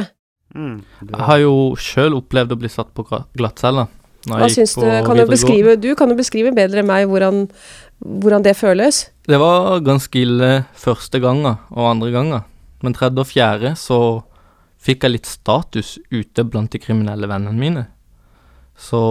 Mm, 0.53 0.83
jeg 1.10 1.27
har 1.29 1.41
jo 1.41 1.53
sjøl 1.79 2.17
opplevd 2.19 2.55
å 2.55 2.60
bli 2.62 2.72
satt 2.72 2.93
på 2.95 3.05
glattcelle. 3.10 3.88
Hva 4.30 4.48
syns 4.51 4.75
du? 4.77 4.86
Kan 5.03 5.20
du, 5.20 5.25
beskrive, 5.27 5.75
du 5.80 5.92
kan 6.00 6.12
jo 6.12 6.15
beskrive 6.15 6.53
bedre 6.56 6.80
enn 6.80 6.88
meg 6.88 7.10
hvordan, 7.12 7.48
hvordan, 8.00 8.46
det 8.46 8.56
føles. 8.56 9.08
Det 9.27 9.39
var 9.39 9.82
ganske 9.84 10.20
ille 10.20 10.51
første 10.80 11.20
gangen 11.24 11.58
og 11.58 11.89
andre 11.89 12.12
gangen. 12.13 12.46
Men 12.84 12.96
tredje 12.96 13.24
og 13.24 13.27
fjerde 13.27 13.74
så 13.80 14.00
fikk 14.84 15.03
jeg 15.06 15.15
litt 15.15 15.27
status 15.30 15.98
ute 16.12 16.46
blant 16.48 16.72
de 16.72 16.80
kriminelle 16.80 17.27
vennene 17.32 17.60
mine. 17.60 17.84
Så 18.80 19.01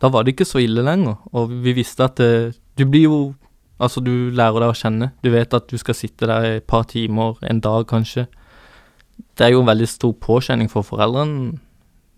da 0.00 0.10
var 0.12 0.24
det 0.24 0.34
ikke 0.34 0.48
så 0.48 0.62
ille 0.62 0.84
lenger. 0.84 1.18
Og 1.36 1.52
vi 1.64 1.74
visste 1.76 2.08
at 2.08 2.16
det, 2.20 2.32
eh, 2.48 2.56
du 2.78 2.86
blir 2.86 3.08
jo 3.08 3.20
Altså, 3.78 4.00
du 4.02 4.34
lærer 4.34 4.58
deg 4.58 4.72
å 4.72 4.74
kjenne. 4.74 5.12
Du 5.22 5.30
vet 5.30 5.52
at 5.54 5.68
du 5.70 5.78
skal 5.78 5.94
sitte 5.94 6.26
der 6.26 6.56
et 6.56 6.64
par 6.66 6.82
timer, 6.90 7.36
en 7.46 7.60
dag 7.62 7.84
kanskje. 7.86 8.24
Det 9.38 9.46
er 9.46 9.52
jo 9.52 9.60
en 9.62 9.68
veldig 9.70 9.86
stor 9.86 10.16
påkjenning 10.18 10.66
for 10.66 10.82
foreldrene 10.82 11.60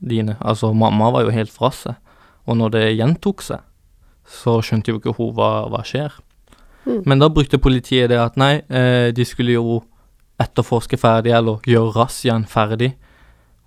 dine. 0.01 0.39
Altså, 0.41 0.73
mamma 0.73 1.11
var 1.13 1.27
jo 1.27 1.35
helt 1.35 1.53
fra 1.53 1.69
seg. 1.69 1.99
Og 2.51 2.59
når 2.59 2.75
det 2.75 2.87
gjentok 2.99 3.45
seg, 3.47 3.63
så 4.27 4.59
skjønte 4.65 4.93
jo 4.93 4.99
ikke 4.99 5.15
hun 5.17 5.31
hva, 5.37 5.69
hva 5.71 5.85
skjer. 5.87 6.17
Mm. 6.87 7.03
Men 7.07 7.23
da 7.23 7.31
brukte 7.31 7.61
politiet 7.63 8.11
det 8.11 8.19
at 8.19 8.39
nei, 8.41 8.61
eh, 8.67 9.11
de 9.15 9.27
skulle 9.27 9.55
jo 9.55 9.81
etterforske 10.41 10.99
ferdig, 10.99 11.35
eller 11.37 11.63
gjøre 11.69 11.95
razziaen 11.95 12.47
ferdig. 12.51 12.95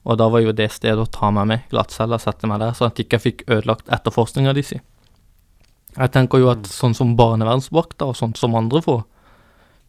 Og 0.04 0.18
da 0.20 0.28
var 0.32 0.44
jo 0.44 0.56
det 0.56 0.68
stedet 0.74 1.00
å 1.00 1.08
ta 1.08 1.30
meg 1.32 1.48
med, 1.48 1.68
glattcella, 1.72 2.20
sette 2.20 2.50
meg 2.50 2.60
der, 2.64 2.74
så 2.76 2.90
at 2.90 3.00
jeg 3.00 3.08
ikke 3.08 3.22
fikk 3.24 3.46
ødelagt 3.48 3.92
etterforskninga 3.94 4.56
de 4.58 4.66
si. 4.68 4.80
Jeg 5.94 6.12
tenker 6.12 6.42
jo 6.42 6.50
at 6.52 6.68
sånn 6.68 6.96
som 6.98 7.14
barnevernsvakta 7.16 8.10
og 8.10 8.18
sånt 8.18 8.40
som 8.42 8.58
andre 8.58 8.82
får, 8.84 9.04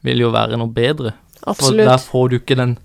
vil 0.05 0.27
jo 0.27 0.31
være 0.35 0.59
noe 0.61 0.71
bedre. 0.71 1.15
Absolutt. 1.43 1.81
For 1.81 1.91
der 1.91 2.03
får 2.05 2.29
du 2.31 2.37
ikke 2.39 2.59
den 2.61 2.77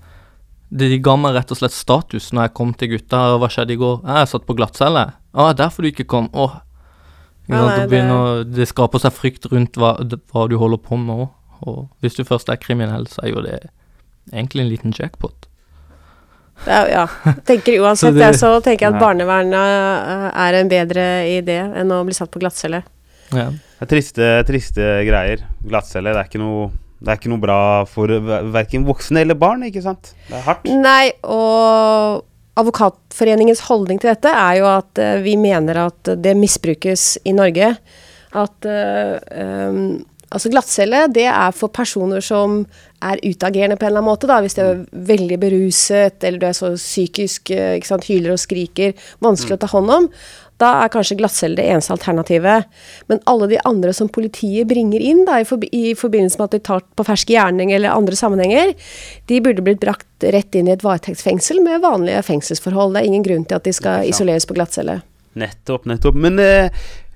De 0.70 0.90
ga 1.02 1.16
meg 1.18 1.34
rett 1.34 1.50
og 1.50 1.58
slett 1.58 1.74
status 1.74 2.30
når 2.34 2.48
jeg 2.48 2.56
kom 2.60 2.74
til 2.78 2.92
gutta. 2.94 3.22
Hva 3.42 3.50
skjedde 3.50 3.74
i 3.74 3.80
går? 3.82 4.02
Jeg 4.06 4.30
satt 4.30 4.46
på 4.46 4.56
glattcelle. 4.58 5.06
Å, 5.34 5.48
ah, 5.48 5.54
derfor 5.58 5.86
du 5.86 5.90
ikke 5.90 6.08
kom. 6.10 6.30
Åh. 6.34 6.60
Ja, 7.50 7.64
nei, 7.66 7.80
det, 7.80 7.88
begynner, 7.90 8.44
det 8.46 8.68
skaper 8.70 9.02
seg 9.02 9.16
frykt 9.16 9.48
rundt 9.50 9.78
hva, 9.82 9.96
hva 10.30 10.46
du 10.50 10.60
holder 10.62 10.82
på 10.86 11.00
med 11.02 11.26
òg. 11.26 11.30
Og 11.66 11.80
hvis 12.04 12.20
du 12.20 12.22
først 12.28 12.52
er 12.54 12.60
kriminell, 12.62 13.08
så 13.10 13.24
er 13.26 13.34
jo 13.34 13.42
det 13.44 13.58
egentlig 14.30 14.64
en 14.64 14.70
liten 14.70 14.94
jackpot. 14.96 15.48
Er, 16.68 16.92
ja. 16.92 17.08
Tenker 17.48 17.80
uansett 17.84 18.18
det, 18.20 18.34
så 18.38 18.52
tenker 18.62 18.86
jeg 18.86 18.94
at 18.94 19.02
barnevernet 19.02 19.58
eh, 19.58 20.28
er 20.46 20.60
en 20.60 20.70
bedre 20.72 21.08
idé 21.32 21.58
enn 21.82 21.96
å 21.96 22.04
bli 22.06 22.16
satt 22.16 22.30
på 22.34 22.42
glattcelle. 22.44 22.84
Ja. 23.34 23.50
Det 23.50 23.88
er 23.88 23.92
triste, 23.96 24.30
triste 24.46 24.94
greier. 25.08 25.46
Glattcelle, 25.64 26.14
det 26.14 26.22
er 26.22 26.30
ikke 26.30 26.44
noe 26.44 26.70
det 27.00 27.12
er 27.12 27.20
ikke 27.20 27.32
noe 27.32 27.44
bra 27.44 27.60
for 27.88 28.12
verken 28.52 28.84
voksne 28.88 29.24
eller 29.24 29.38
barn, 29.40 29.64
ikke 29.70 29.84
sant? 29.86 30.12
Det 30.28 30.36
er 30.36 30.46
hardt. 30.48 30.68
Nei, 30.68 31.12
og 31.24 32.26
Advokatforeningens 32.60 33.64
holdning 33.70 34.02
til 34.02 34.12
dette 34.12 34.32
er 34.36 34.60
jo 34.60 34.68
at 34.68 35.00
uh, 35.00 35.16
vi 35.24 35.38
mener 35.40 35.86
at 35.86 36.14
det 36.20 36.36
misbrukes 36.36 37.14
i 37.24 37.36
Norge. 37.36 37.72
At 38.36 38.68
uh, 38.68 39.16
um, 39.32 39.84
Altså 40.30 40.52
glattcelle, 40.54 41.08
det 41.10 41.26
er 41.26 41.54
for 41.58 41.74
personer 41.74 42.22
som 42.22 42.60
er 43.02 43.22
utagerende 43.26 43.80
på 43.80 43.88
en 43.88 43.90
eller 43.90 44.04
annen 44.04 44.12
måte. 44.12 44.28
da, 44.30 44.42
Hvis 44.42 44.54
de 44.54 44.62
er 44.62 44.84
veldig 44.94 45.40
beruset, 45.42 46.24
eller 46.24 46.38
du 46.38 46.46
er 46.46 46.54
så 46.54 46.70
psykisk 46.76 47.50
eh, 47.50 47.80
ikke 47.80 47.90
sant, 47.90 48.06
hyler 48.06 48.36
og 48.36 48.42
skriker, 48.42 48.94
vanskelig 49.26 49.58
å 49.58 49.62
ta 49.64 49.72
hånd 49.72 49.90
om. 49.96 50.10
Da 50.60 50.74
er 50.84 50.92
kanskje 50.92 51.18
glattcelle 51.20 51.56
det 51.56 51.68
eneste 51.72 51.94
alternativet. 51.96 52.68
Men 53.08 53.22
alle 53.32 53.48
de 53.54 53.60
andre 53.68 53.94
som 53.96 54.10
politiet 54.12 54.68
bringer 54.68 55.00
inn 55.00 55.24
da, 55.28 55.40
i, 55.40 55.48
forbi 55.48 55.70
i 55.72 55.94
forbindelse 55.98 56.40
med 56.40 56.50
at 56.50 56.58
de 56.58 56.64
tar 56.68 56.84
på 57.00 57.06
fersk 57.08 57.32
gjerning 57.32 57.72
eller 57.76 57.96
andre 57.96 58.20
sammenhenger, 58.20 58.74
de 59.32 59.42
burde 59.46 59.64
blitt 59.64 59.84
brakt 59.84 60.28
rett 60.36 60.56
inn 60.60 60.68
i 60.68 60.76
et 60.76 60.84
varetektsfengsel 60.84 61.64
med 61.64 61.86
vanlige 61.86 62.26
fengselsforhold. 62.28 62.96
Det 62.96 63.04
er 63.04 63.12
ingen 63.12 63.26
grunn 63.26 63.48
til 63.48 63.60
at 63.60 63.68
de 63.68 63.76
skal 63.76 64.10
isoleres 64.10 64.48
på 64.50 64.58
glattcelle. 64.58 65.00
Nettopp, 65.40 65.86
nettopp. 65.88 66.18
Men 66.20 66.42
eh, 66.44 66.72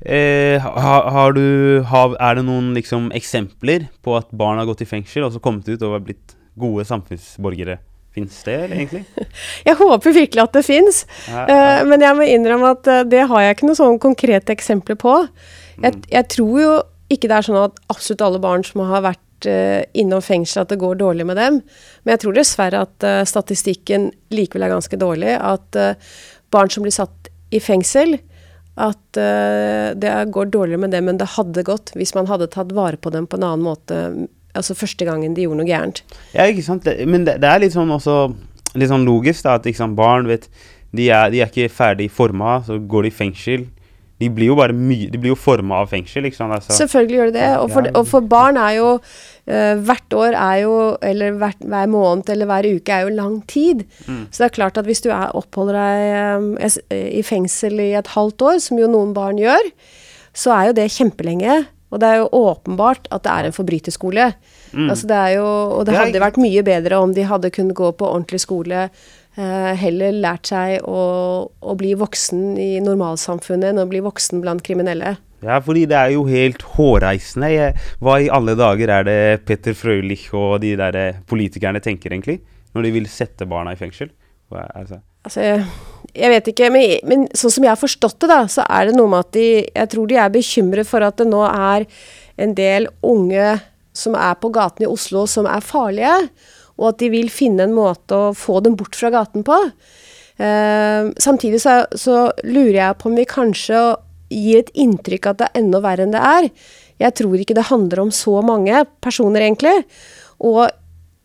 eh, 0.05 0.61
har, 0.63 1.09
har, 1.11 1.33
du 1.35 1.83
har, 1.89 2.15
Er 2.21 2.37
det 2.39 2.45
noen 2.47 2.71
liksom, 2.77 3.11
eksempler 3.15 3.89
på 4.05 4.15
at 4.19 4.31
barn 4.31 4.61
har 4.61 4.69
gått 4.69 4.85
i 4.85 4.89
fengsel 4.89 5.27
og 5.27 5.33
så 5.35 5.43
kommet 5.43 5.67
ut 5.67 5.83
og 5.83 5.99
blitt 6.05 6.37
gode 6.59 6.85
samfunnsborgere? 6.87 7.81
Fins 8.13 8.43
det 8.45 8.55
egentlig? 8.67 9.03
Jeg 9.67 9.77
håper 9.79 10.13
virkelig 10.13 10.43
at 10.43 10.53
det 10.53 10.63
fins. 10.67 11.03
Ja, 11.25 11.43
ja. 11.49 11.59
uh, 11.81 11.89
men 11.89 12.03
jeg 12.05 12.17
må 12.17 12.27
innrømme 12.29 12.73
at 12.75 12.89
uh, 12.89 13.01
det 13.09 13.23
har 13.29 13.41
jeg 13.41 13.55
ikke 13.55 13.69
noen 13.69 13.79
sånne 13.79 14.01
konkrete 14.03 14.53
eksempler 14.53 14.97
på. 15.01 15.15
Jeg, 15.81 15.95
mm. 15.95 16.03
jeg, 16.11 16.27
tror 16.35 16.57
jo 16.61 16.73
ikke 17.13 17.29
det 17.31 17.37
er 17.39 17.47
sånn 17.47 17.61
at 17.63 17.79
absolutt 17.89 18.21
alle 18.27 18.41
barn 18.43 18.65
som 18.67 18.83
har 18.85 19.01
vært 19.07 19.47
uh, 19.49 19.81
innom 19.97 20.21
fengsel, 20.21 20.61
at 20.61 20.75
det 20.75 20.77
går 20.83 20.99
dårlig 21.01 21.25
med 21.25 21.41
dem. 21.41 21.57
Men 22.03 22.13
jeg 22.13 22.21
tror 22.25 22.37
dessverre 22.37 22.83
at 22.85 23.07
statistikken 23.29 24.11
likevel 24.33 24.67
er 24.67 24.75
ganske 24.75 25.01
dårlig. 25.01 25.33
At 25.33 25.81
barn 26.53 26.69
som 26.69 26.85
blir 26.85 26.93
satt 26.93 27.33
i 27.53 27.61
fengsel 27.63 28.19
at 28.81 29.17
det 30.01 30.13
går 30.33 30.47
dårligere 30.53 30.81
med 30.81 30.93
dem 30.95 31.09
enn 31.09 31.19
det 31.21 31.33
hadde 31.35 31.61
gått 31.65 31.91
hvis 31.93 32.15
man 32.17 32.25
hadde 32.25 32.49
tatt 32.53 32.71
vare 32.73 32.97
på 32.97 33.11
dem 33.13 33.27
på 33.29 33.37
en 33.37 33.45
annen 33.45 33.65
måte 33.65 33.99
altså 34.53 34.77
første 34.77 35.05
gangen 35.07 35.35
de 35.35 35.45
gjorde 35.47 35.61
noe 35.61 35.69
gærent. 35.69 36.03
Ja, 36.33 36.47
ikke 36.47 36.65
sant. 36.65 36.85
Det, 36.85 37.07
men 37.09 37.27
det, 37.27 37.39
det, 37.43 37.49
er 37.49 37.63
litt 37.63 37.75
sånn 37.75 37.91
også 37.93 38.17
litt 38.79 38.89
sånn 38.89 39.05
logisk 39.05 39.45
da, 39.45 39.59
at 39.59 39.69
sant, 39.77 39.97
barn 39.97 40.29
vet 40.29 40.49
de 40.93 41.09
er, 41.09 41.31
de 41.33 41.41
er 41.41 41.49
ikke 41.49 41.73
ferdig 41.73 42.09
forma, 42.13 42.59
så 42.65 42.77
går 42.77 43.07
de 43.07 43.09
i 43.09 43.17
fengsel. 43.17 43.67
De 44.21 44.29
blir 44.29 44.51
jo 44.51 44.55
bare 44.55 44.75
mye 44.77 45.09
De 45.09 45.17
blir 45.19 45.33
jo 45.33 45.37
forma 45.39 45.79
av 45.81 45.89
fengsel, 45.89 46.27
ikke 46.29 46.37
sant. 46.37 46.53
Altså. 46.53 46.75
Selvfølgelig 46.77 47.17
gjør 47.17 47.31
de 47.31 47.37
det. 47.39 47.47
Og 47.59 47.71
for, 47.73 47.89
og 47.97 48.09
for 48.09 48.33
barn 48.33 48.59
er 48.61 48.77
jo 48.79 48.97
Uh, 49.43 49.75
hvert 49.83 50.13
år 50.15 50.35
er 50.39 50.57
jo, 50.61 50.75
eller 51.03 51.33
hvert, 51.35 51.57
hver 51.67 51.89
måned 51.91 52.29
eller 52.31 52.47
hver 52.47 52.67
uke 52.77 52.93
er 52.95 53.01
jo 53.03 53.09
lang 53.11 53.41
tid. 53.51 53.81
Mm. 54.07 54.21
Så 54.31 54.39
det 54.39 54.45
er 54.45 54.53
klart 54.55 54.77
at 54.79 54.87
hvis 54.87 55.03
du 55.03 55.09
er, 55.11 55.33
oppholder 55.35 55.75
deg 55.75 56.37
um, 56.39 56.45
i 56.95 57.19
fengsel 57.27 57.75
i 57.83 57.89
et 57.99 58.07
halvt 58.13 58.45
år, 58.47 58.61
som 58.63 58.79
jo 58.79 58.87
noen 58.87 59.11
barn 59.11 59.41
gjør, 59.41 59.67
så 60.31 60.55
er 60.55 60.69
jo 60.69 60.77
det 60.77 60.87
kjempelenge. 60.95 61.57
Og 61.93 62.01
det 62.01 62.09
er 62.09 62.21
jo 62.23 62.29
åpenbart 62.49 63.09
at 63.13 63.25
det 63.25 63.33
er 63.33 63.47
en 63.47 63.55
forbryterskole. 63.55 64.29
Mm. 64.73 64.87
Altså 64.89 65.09
det 65.09 65.17
er 65.17 65.35
jo, 65.37 65.49
og 65.77 65.83
det 65.87 65.97
hadde 65.97 66.23
vært 66.23 66.39
mye 66.41 66.63
bedre 66.65 67.01
om 67.03 67.13
de 67.13 67.27
hadde 67.29 67.53
kunnet 67.53 67.77
gå 67.77 67.91
på 67.99 68.09
ordentlig 68.09 68.41
skole. 68.41 68.87
eh, 69.37 69.73
heller 69.77 70.13
lært 70.13 70.49
seg 70.49 70.85
å, 70.85 71.03
å 71.49 71.75
bli 71.77 71.93
voksen 71.97 72.57
i 72.61 72.71
normalsamfunnet 72.85 73.71
enn 73.71 73.81
å 73.81 73.89
bli 73.89 74.01
voksen 74.05 74.41
blant 74.43 74.65
kriminelle. 74.65 75.15
Ja, 75.43 75.59
fordi 75.59 75.85
det 75.89 75.97
er 75.99 76.13
jo 76.13 76.23
helt 76.29 76.61
hårreisende. 76.75 77.73
Hva 78.03 78.19
i 78.21 78.29
alle 78.31 78.55
dager 78.55 78.93
er 78.99 79.07
det 79.07 79.21
Petter 79.47 79.75
Frølich 79.75 80.29
og 80.37 80.61
de 80.63 80.75
der 80.79 80.99
eh, 80.99 81.23
politikerne 81.27 81.81
tenker, 81.83 82.15
egentlig? 82.15 82.39
Når 82.73 82.87
de 82.87 82.93
vil 82.95 83.09
sette 83.11 83.45
barna 83.49 83.75
i 83.75 83.79
fengsel? 83.79 84.13
Altså? 84.53 84.99
altså, 85.25 85.41
jeg 86.13 86.29
vet 86.29 86.49
ikke, 86.51 86.69
men, 86.73 86.97
men, 87.09 87.25
sånn 87.33 87.53
som 87.55 87.65
jeg 87.65 87.73
har 87.73 87.79
forstått 87.79 88.19
det, 88.21 88.29
da, 88.29 88.41
så 88.51 88.65
er 88.69 88.89
det 88.89 88.97
noe 88.97 89.09
med 89.09 89.23
at 89.23 89.31
de 89.33 89.47
Jeg 89.65 89.89
tror 89.89 90.09
de 90.09 90.19
er 90.21 90.33
bekymret 90.33 90.89
for 90.89 91.05
at 91.05 91.17
det 91.17 91.25
nå 91.29 91.41
er 91.47 91.87
en 92.41 92.53
del 92.57 92.87
unge 93.05 93.55
som 93.97 94.17
er 94.17 94.37
på 94.41 94.51
gaten 94.53 94.85
i 94.85 94.89
Oslo 94.89 95.25
som 95.29 95.47
er 95.49 95.65
farlige, 95.65 96.13
og 96.81 96.87
at 96.89 97.01
de 97.01 97.09
vil 97.13 97.29
finne 97.33 97.67
en 97.67 97.75
måte 97.75 98.17
å 98.17 98.31
få 98.37 98.59
dem 98.65 98.77
bort 98.77 98.97
fra 98.97 99.11
gaten 99.13 99.45
på. 99.45 99.57
Eh, 100.41 101.09
samtidig 101.21 101.61
så, 101.61 101.83
så 101.93 102.31
lurer 102.45 102.79
jeg 102.79 102.97
på 102.97 103.11
om 103.11 103.19
vi 103.19 103.27
kanskje 103.29 103.81
gir 104.33 104.63
et 104.63 104.71
inntrykk 104.73 105.29
at 105.29 105.41
det 105.41 105.49
er 105.49 105.61
enda 105.61 105.81
verre 105.83 106.07
enn 106.07 106.15
det 106.15 106.23
er. 106.25 106.49
Jeg 107.03 107.17
tror 107.19 107.37
ikke 107.37 107.57
det 107.57 107.69
handler 107.69 108.05
om 108.05 108.13
så 108.13 108.39
mange 108.45 108.85
personer, 109.03 109.45
egentlig. 109.45 109.83
Og 110.41 110.65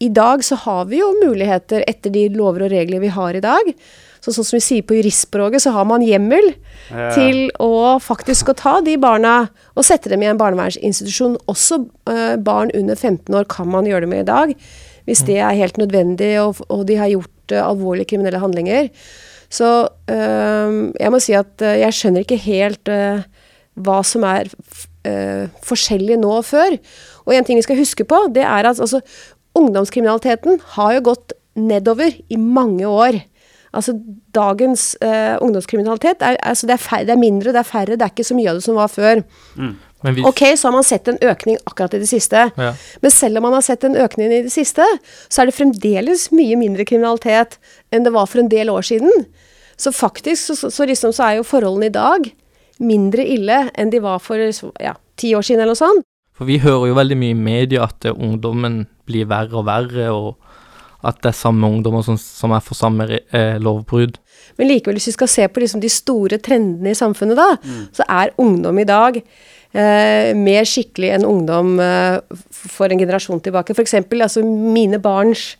i 0.05 0.11
dag 0.14 0.44
så 0.44 0.59
har 0.64 0.85
vi 0.90 1.01
jo 1.01 1.09
muligheter 1.22 1.85
etter 1.88 2.12
de 2.14 2.29
lover 2.35 2.66
og 2.66 2.74
regler 2.74 3.03
vi 3.03 3.12
har 3.14 3.37
i 3.37 3.44
dag. 3.44 3.72
Så 4.25 4.35
sånn 4.35 4.47
som 4.47 4.57
vi 4.57 4.65
sier 4.65 4.87
på 4.87 4.97
juristspråket, 4.99 5.63
så 5.63 5.73
har 5.77 5.87
man 5.89 6.05
hjemmel 6.05 6.51
ja. 6.91 7.11
til 7.15 7.49
å 7.63 7.99
faktisk 8.03 8.51
å 8.51 8.57
ta 8.59 8.79
de 8.85 8.97
barna 9.01 9.37
og 9.75 9.87
sette 9.87 10.11
dem 10.13 10.25
i 10.25 10.31
en 10.31 10.41
barnevernsinstitusjon. 10.41 11.39
Også 11.51 11.81
uh, 12.11 12.35
barn 12.43 12.73
under 12.77 12.99
15 12.99 13.35
år 13.39 13.49
kan 13.51 13.71
man 13.71 13.89
gjøre 13.89 14.07
det 14.07 14.13
med 14.13 14.25
i 14.25 14.29
dag, 14.29 14.55
hvis 15.09 15.25
det 15.29 15.39
er 15.41 15.57
helt 15.57 15.81
nødvendig 15.81 16.35
og, 16.43 16.63
og 16.69 16.85
de 16.89 16.99
har 17.01 17.13
gjort 17.13 17.55
uh, 17.55 17.63
alvorlige 17.69 18.13
kriminelle 18.13 18.43
handlinger. 18.43 18.91
Så 19.49 19.71
uh, 19.87 20.79
jeg 20.99 21.15
må 21.15 21.23
si 21.25 21.37
at 21.39 21.65
jeg 21.65 21.97
skjønner 21.97 22.27
ikke 22.27 22.43
helt 22.49 22.97
hva 23.79 24.01
som 24.05 24.25
er 24.27 24.51
forskjellig 25.65 26.19
nå 26.21 26.33
og 26.41 26.45
før. 26.45 26.75
Og 27.25 27.33
en 27.33 27.47
ting 27.47 27.57
vi 27.57 27.65
skal 27.65 27.79
huske 27.79 28.05
på, 28.05 28.19
det 28.35 28.43
er 28.45 28.67
at 28.67 28.81
altså, 28.83 28.99
ungdomskriminaliteten 29.57 30.59
har 30.75 30.97
jo 30.99 31.05
gått 31.07 31.33
nedover 31.59 32.13
i 32.29 32.37
mange 32.37 32.85
år. 32.89 33.21
Altså 33.77 33.93
dagens 34.35 34.95
uh, 35.05 35.37
ungdomskriminalitet 35.45 36.23
er, 36.25 36.39
altså, 36.43 36.69
det, 36.69 36.79
er 36.79 36.85
færre, 36.85 37.05
det, 37.09 37.15
er 37.17 37.21
mindre, 37.21 37.53
det 37.53 37.61
er 37.61 37.69
færre, 37.69 37.99
det 37.99 38.07
er 38.07 38.15
ikke 38.15 38.27
så 38.29 38.37
mye 38.39 38.51
av 38.51 38.61
det 38.61 38.65
som 38.65 38.79
var 38.79 38.89
før. 38.93 39.23
Mm. 39.59 39.75
Vi... 40.15 40.23
Ok, 40.23 40.45
så 40.57 40.69
har 40.69 40.77
man 40.77 40.87
sett 40.87 41.09
en 41.11 41.19
økning 41.27 41.59
akkurat 41.67 41.97
i 41.97 42.01
det 42.05 42.09
siste. 42.09 42.45
Ja. 42.55 42.71
Men 43.03 43.11
selv 43.11 43.41
om 43.41 43.49
man 43.49 43.57
har 43.57 43.65
sett 43.67 43.85
en 43.85 43.99
økning 43.99 44.31
i 44.31 44.45
det 44.47 44.55
siste, 44.55 44.87
så 45.27 45.43
er 45.43 45.51
det 45.51 45.57
fremdeles 45.57 46.29
mye 46.31 46.59
mindre 46.61 46.87
kriminalitet 46.87 47.59
enn 47.91 48.07
det 48.07 48.15
var 48.15 48.31
for 48.31 48.45
en 48.45 48.51
del 48.53 48.71
år 48.71 48.87
siden. 48.87 49.27
Så 49.79 49.93
faktisk 49.95 50.55
så, 50.55 50.71
så, 50.71 50.87
liksom, 50.87 51.13
så 51.15 51.27
er 51.27 51.39
jo 51.39 51.47
forholdene 51.47 51.91
i 51.91 51.95
dag 51.95 52.31
mindre 52.79 53.27
ille 53.27 53.65
enn 53.75 53.91
de 53.91 54.01
var 54.03 54.23
for 54.23 54.39
ja, 54.39 54.95
ti 55.19 55.35
år 55.35 55.43
siden 55.47 55.65
eller 55.65 55.75
noe 55.75 55.83
sånt. 55.83 56.07
For 56.39 56.47
vi 56.47 56.61
hører 56.63 56.93
jo 56.93 56.99
veldig 56.99 57.19
mye 57.19 57.35
i 57.35 57.39
media 57.39 57.89
at 57.89 58.07
ungdommen 58.13 58.85
blir 59.11 59.27
verre 59.27 59.59
og 59.59 59.67
verre, 59.67 60.13
og 60.15 60.48
at 61.07 61.21
det 61.23 61.31
er 61.31 61.39
samme 61.39 61.69
ungdommer 61.69 62.03
som, 62.03 62.17
som 62.19 62.55
er 62.55 62.65
for 62.65 62.79
samme 62.79 63.07
eh, 63.07 63.59
lovbrudd. 63.63 64.19
Men 64.59 64.71
likevel, 64.73 64.99
hvis 64.99 65.13
vi 65.13 65.19
skal 65.19 65.31
se 65.31 65.47
på 65.47 65.63
liksom 65.63 65.83
de 65.83 65.91
store 65.93 66.41
trendene 66.43 66.91
i 66.91 66.99
samfunnet, 66.99 67.39
da, 67.39 67.53
mm. 67.63 67.85
så 67.95 68.07
er 68.09 68.35
ungdom 68.43 68.81
i 68.83 68.87
dag 68.89 69.21
eh, 69.21 70.35
mer 70.39 70.67
skikkelig 70.67 71.13
enn 71.15 71.29
ungdom 71.29 71.77
eh, 71.83 72.19
for 72.51 72.91
en 72.91 72.99
generasjon 72.99 73.43
tilbake. 73.45 73.77
F.eks. 73.77 73.95
altså 73.95 74.43
mine 74.43 74.99
barns 75.03 75.53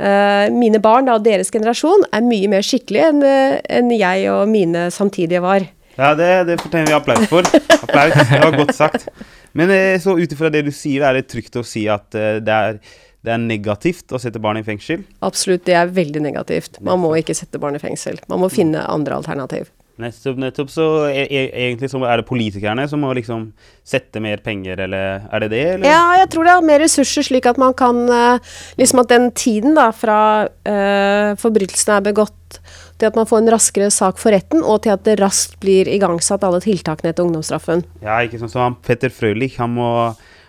eh, 0.00 0.50
mine 0.54 0.82
barn 0.82 1.10
og 1.12 1.24
deres 1.26 1.52
generasjon 1.54 2.08
er 2.10 2.26
mye 2.26 2.50
mer 2.50 2.66
skikkelige 2.66 3.12
enn 3.12 3.24
eh, 3.26 3.56
en 3.78 3.94
jeg 3.94 4.28
og 4.34 4.46
mine 4.50 4.88
samtidige 4.94 5.44
var. 5.44 5.70
Ja, 5.96 6.12
det, 6.18 6.28
det 6.50 6.60
fortjener 6.60 6.90
vi 6.90 6.98
applaus 6.98 7.30
for. 7.30 7.46
Applaus, 7.78 8.18
det 8.18 8.42
var 8.42 8.58
godt 8.58 8.76
sagt. 8.76 9.08
Men 9.56 9.70
eh, 9.72 9.96
så 10.02 10.18
ut 10.18 10.32
ifra 10.32 10.50
det 10.52 10.66
du 10.66 10.74
sier, 10.74 11.06
er 11.06 11.20
det 11.20 11.28
trygt 11.30 11.56
å 11.56 11.64
si 11.64 11.86
at 11.88 12.10
det 12.12 12.52
er 12.52 12.80
det 13.26 13.34
er 13.34 13.42
negativt 13.42 14.14
å 14.14 14.20
sette 14.22 14.38
barn 14.42 14.60
i 14.60 14.66
fengsel? 14.66 15.02
Absolutt, 15.26 15.64
det 15.66 15.74
er 15.74 15.90
veldig 15.90 16.22
negativt. 16.22 16.78
Man 16.86 17.02
må 17.02 17.10
ikke 17.18 17.34
sette 17.34 17.58
barn 17.58 17.74
i 17.74 17.82
fengsel. 17.82 18.20
Man 18.30 18.44
må 18.44 18.50
finne 18.52 18.84
andre 18.86 19.18
alternativ. 19.18 19.72
Nettopp, 19.96 20.36
nettopp. 20.36 20.70
Så 20.70 20.86
er, 21.08 21.24
e, 21.24 21.46
egentlig 21.64 21.88
så 21.88 22.02
er 22.04 22.20
det 22.20 22.26
politikerne 22.28 22.84
som 22.90 23.00
må 23.00 23.14
liksom 23.16 23.48
sette 23.86 24.20
mer 24.20 24.42
penger, 24.44 24.82
eller 24.84 25.24
er 25.32 25.42
det 25.42 25.48
det? 25.54 25.62
Eller? 25.72 25.88
Ja, 25.88 26.02
jeg 26.20 26.28
tror 26.34 26.46
det 26.46 26.52
er 26.52 26.68
mer 26.68 26.82
ressurser, 26.84 27.24
slik 27.24 27.48
at 27.48 27.58
man 27.60 27.72
kan 27.76 28.02
eh, 28.12 28.52
Liksom 28.76 29.00
at 29.00 29.10
den 29.10 29.30
tiden 29.32 29.74
da 29.76 29.88
fra 29.96 30.18
uh, 30.44 31.30
forbrytelsen 31.40 31.94
er 31.96 32.04
begått, 32.04 32.60
til 33.00 33.08
at 33.08 33.16
man 33.16 33.28
får 33.28 33.42
en 33.42 33.52
raskere 33.54 33.88
sak 33.92 34.20
for 34.20 34.36
retten, 34.36 34.62
og 34.62 34.82
til 34.84 34.92
at 34.94 35.04
det 35.08 35.16
raskt 35.20 35.56
blir 35.64 35.88
igangsatt 35.88 36.44
alle 36.44 36.60
tiltakene 36.64 37.12
etter 37.12 37.24
ungdomsstraffen. 37.24 37.86
Ja, 38.04 38.20
ikke 38.24 38.40
sånn 38.42 38.52
som 38.52 38.76
Petter 38.84 39.12
Frølich. 39.12 39.56
Han 39.62 39.74
må 39.80 39.90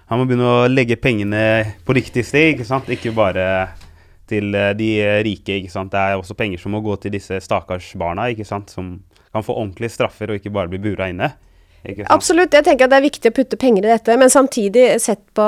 han 0.07 0.21
må 0.21 0.27
begynne 0.27 0.47
å 0.47 0.67
legge 0.71 0.95
pengene 0.99 1.41
på 1.85 1.95
riktig 1.97 2.23
sted, 2.27 2.53
ikke 2.53 2.67
sant? 2.67 2.87
Ikke 2.91 3.11
bare 3.15 3.47
til 4.27 4.55
eh, 4.55 4.73
de 4.77 4.91
rike, 5.27 5.59
ikke 5.59 5.73
sant. 5.73 5.91
Det 5.91 5.99
er 5.99 6.19
også 6.19 6.37
penger 6.39 6.61
som 6.61 6.73
må 6.75 6.83
gå 6.85 6.95
til 7.03 7.13
disse 7.15 7.41
stakkars 7.43 7.93
barna, 7.99 8.29
ikke 8.31 8.47
sant. 8.47 8.71
Som 8.71 9.01
kan 9.35 9.43
få 9.43 9.57
ordentlige 9.57 9.93
straffer 9.97 10.31
og 10.31 10.39
ikke 10.39 10.53
bare 10.55 10.71
bli 10.71 10.81
bura 10.83 11.09
inne. 11.11 11.33
Absolutt, 12.11 12.55
jeg 12.55 12.65
tenker 12.65 12.87
at 12.87 12.91
det 12.91 12.97
er 12.97 13.05
viktig 13.05 13.29
å 13.31 13.35
putte 13.35 13.59
penger 13.59 13.85
i 13.85 13.91
dette. 13.93 14.15
Men 14.19 14.31
samtidig, 14.33 14.89
sett 15.03 15.21
på 15.37 15.47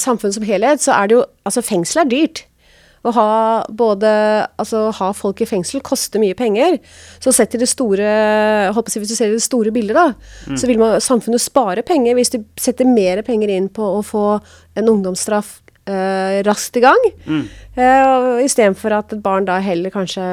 samfunnet 0.00 0.36
som 0.38 0.46
helhet, 0.48 0.84
så 0.84 0.96
er 0.96 1.10
det 1.10 1.18
jo 1.18 1.24
Altså, 1.44 1.60
fengsel 1.60 2.00
er 2.00 2.08
dyrt. 2.08 2.38
Å 3.04 3.12
ha 3.12 3.30
både 3.68 4.10
Altså, 4.60 4.86
ha 4.96 5.10
folk 5.16 5.42
i 5.44 5.48
fengsel 5.48 5.82
koster 5.84 6.22
mye 6.22 6.36
penger. 6.38 6.78
Så 7.22 7.34
sett 7.36 7.56
i 7.56 7.60
det 7.60 7.68
store 7.70 8.06
håper 8.74 8.94
jeg, 8.94 9.04
Hvis 9.04 9.12
du 9.12 9.18
ser 9.18 9.34
det 9.34 9.42
store 9.44 9.74
bildet, 9.74 9.96
da, 9.96 10.14
mm. 10.48 10.56
så 10.60 10.70
vil 10.70 10.80
man, 10.80 10.96
samfunnet 11.04 11.42
spare 11.42 11.84
penger 11.86 12.16
hvis 12.18 12.32
de 12.34 12.40
setter 12.60 12.88
mer 12.88 13.22
penger 13.26 13.52
inn 13.52 13.68
på 13.72 13.84
å 13.98 14.00
få 14.06 14.24
en 14.78 14.90
ungdomsstraff 14.90 15.58
eh, 15.90 16.40
raskt 16.46 16.76
i 16.80 16.84
gang. 16.84 17.06
Mm. 17.26 17.46
Eh, 17.76 18.44
Istedenfor 18.46 18.98
at 18.98 19.14
et 19.14 19.22
barn 19.24 19.48
da 19.48 19.60
heller 19.62 19.92
kanskje 19.94 20.26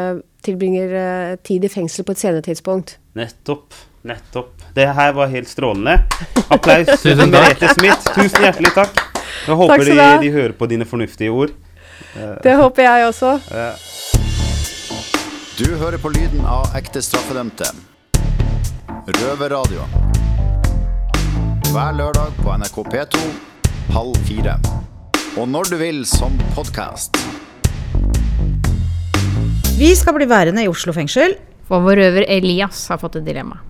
tilbringer 0.45 0.97
eh, 0.97 1.37
tid 1.45 1.65
i 1.65 1.71
fengsel 1.71 2.07
på 2.07 2.15
et 2.15 2.23
senere 2.23 2.45
tidspunkt. 2.45 2.97
Nettopp. 3.17 3.75
Nettopp. 4.07 4.55
Det 4.73 4.87
her 4.97 5.13
var 5.13 5.29
helt 5.29 5.49
strålende. 5.49 5.99
Applaus 6.49 6.89
til 7.03 7.19
Merete 7.27 7.69
Smith. 7.75 8.07
Tusen 8.15 8.47
hjertelig 8.47 8.73
takk. 8.77 9.03
Jeg 9.45 9.57
håper 9.57 9.85
de, 9.85 9.97
de 10.23 10.31
hører 10.33 10.55
på 10.57 10.67
dine 10.69 10.87
fornuftige 10.89 11.33
ord. 11.33 11.53
Det 12.43 12.55
håper 12.59 12.87
jeg 12.87 13.07
også. 13.07 13.35
Du 15.57 15.67
hører 15.77 15.97
på 16.01 16.09
lyden 16.13 16.45
av 16.47 16.73
ekte 16.77 17.03
straffedømte. 17.05 17.67
Røverradio. 19.21 19.85
Hver 21.71 21.93
lørdag 21.95 22.35
på 22.41 22.57
NRK 22.57 22.81
P2 22.91 23.23
halv 23.91 24.17
fire. 24.27 24.57
Og 25.39 25.47
når 25.49 25.71
du 25.71 25.77
vil 25.79 26.01
som 26.07 26.35
podkast. 26.55 27.17
Vi 29.77 29.93
skal 29.95 30.17
bli 30.17 30.27
værende 30.29 30.65
i 30.65 30.69
Oslo 30.71 30.93
fengsel. 30.95 31.37
For 31.71 31.79
vår 31.85 32.01
røver 32.01 32.25
Elias 32.27 32.83
har 32.91 32.99
fått 32.99 33.15
et 33.21 33.23
dilemma. 33.29 33.61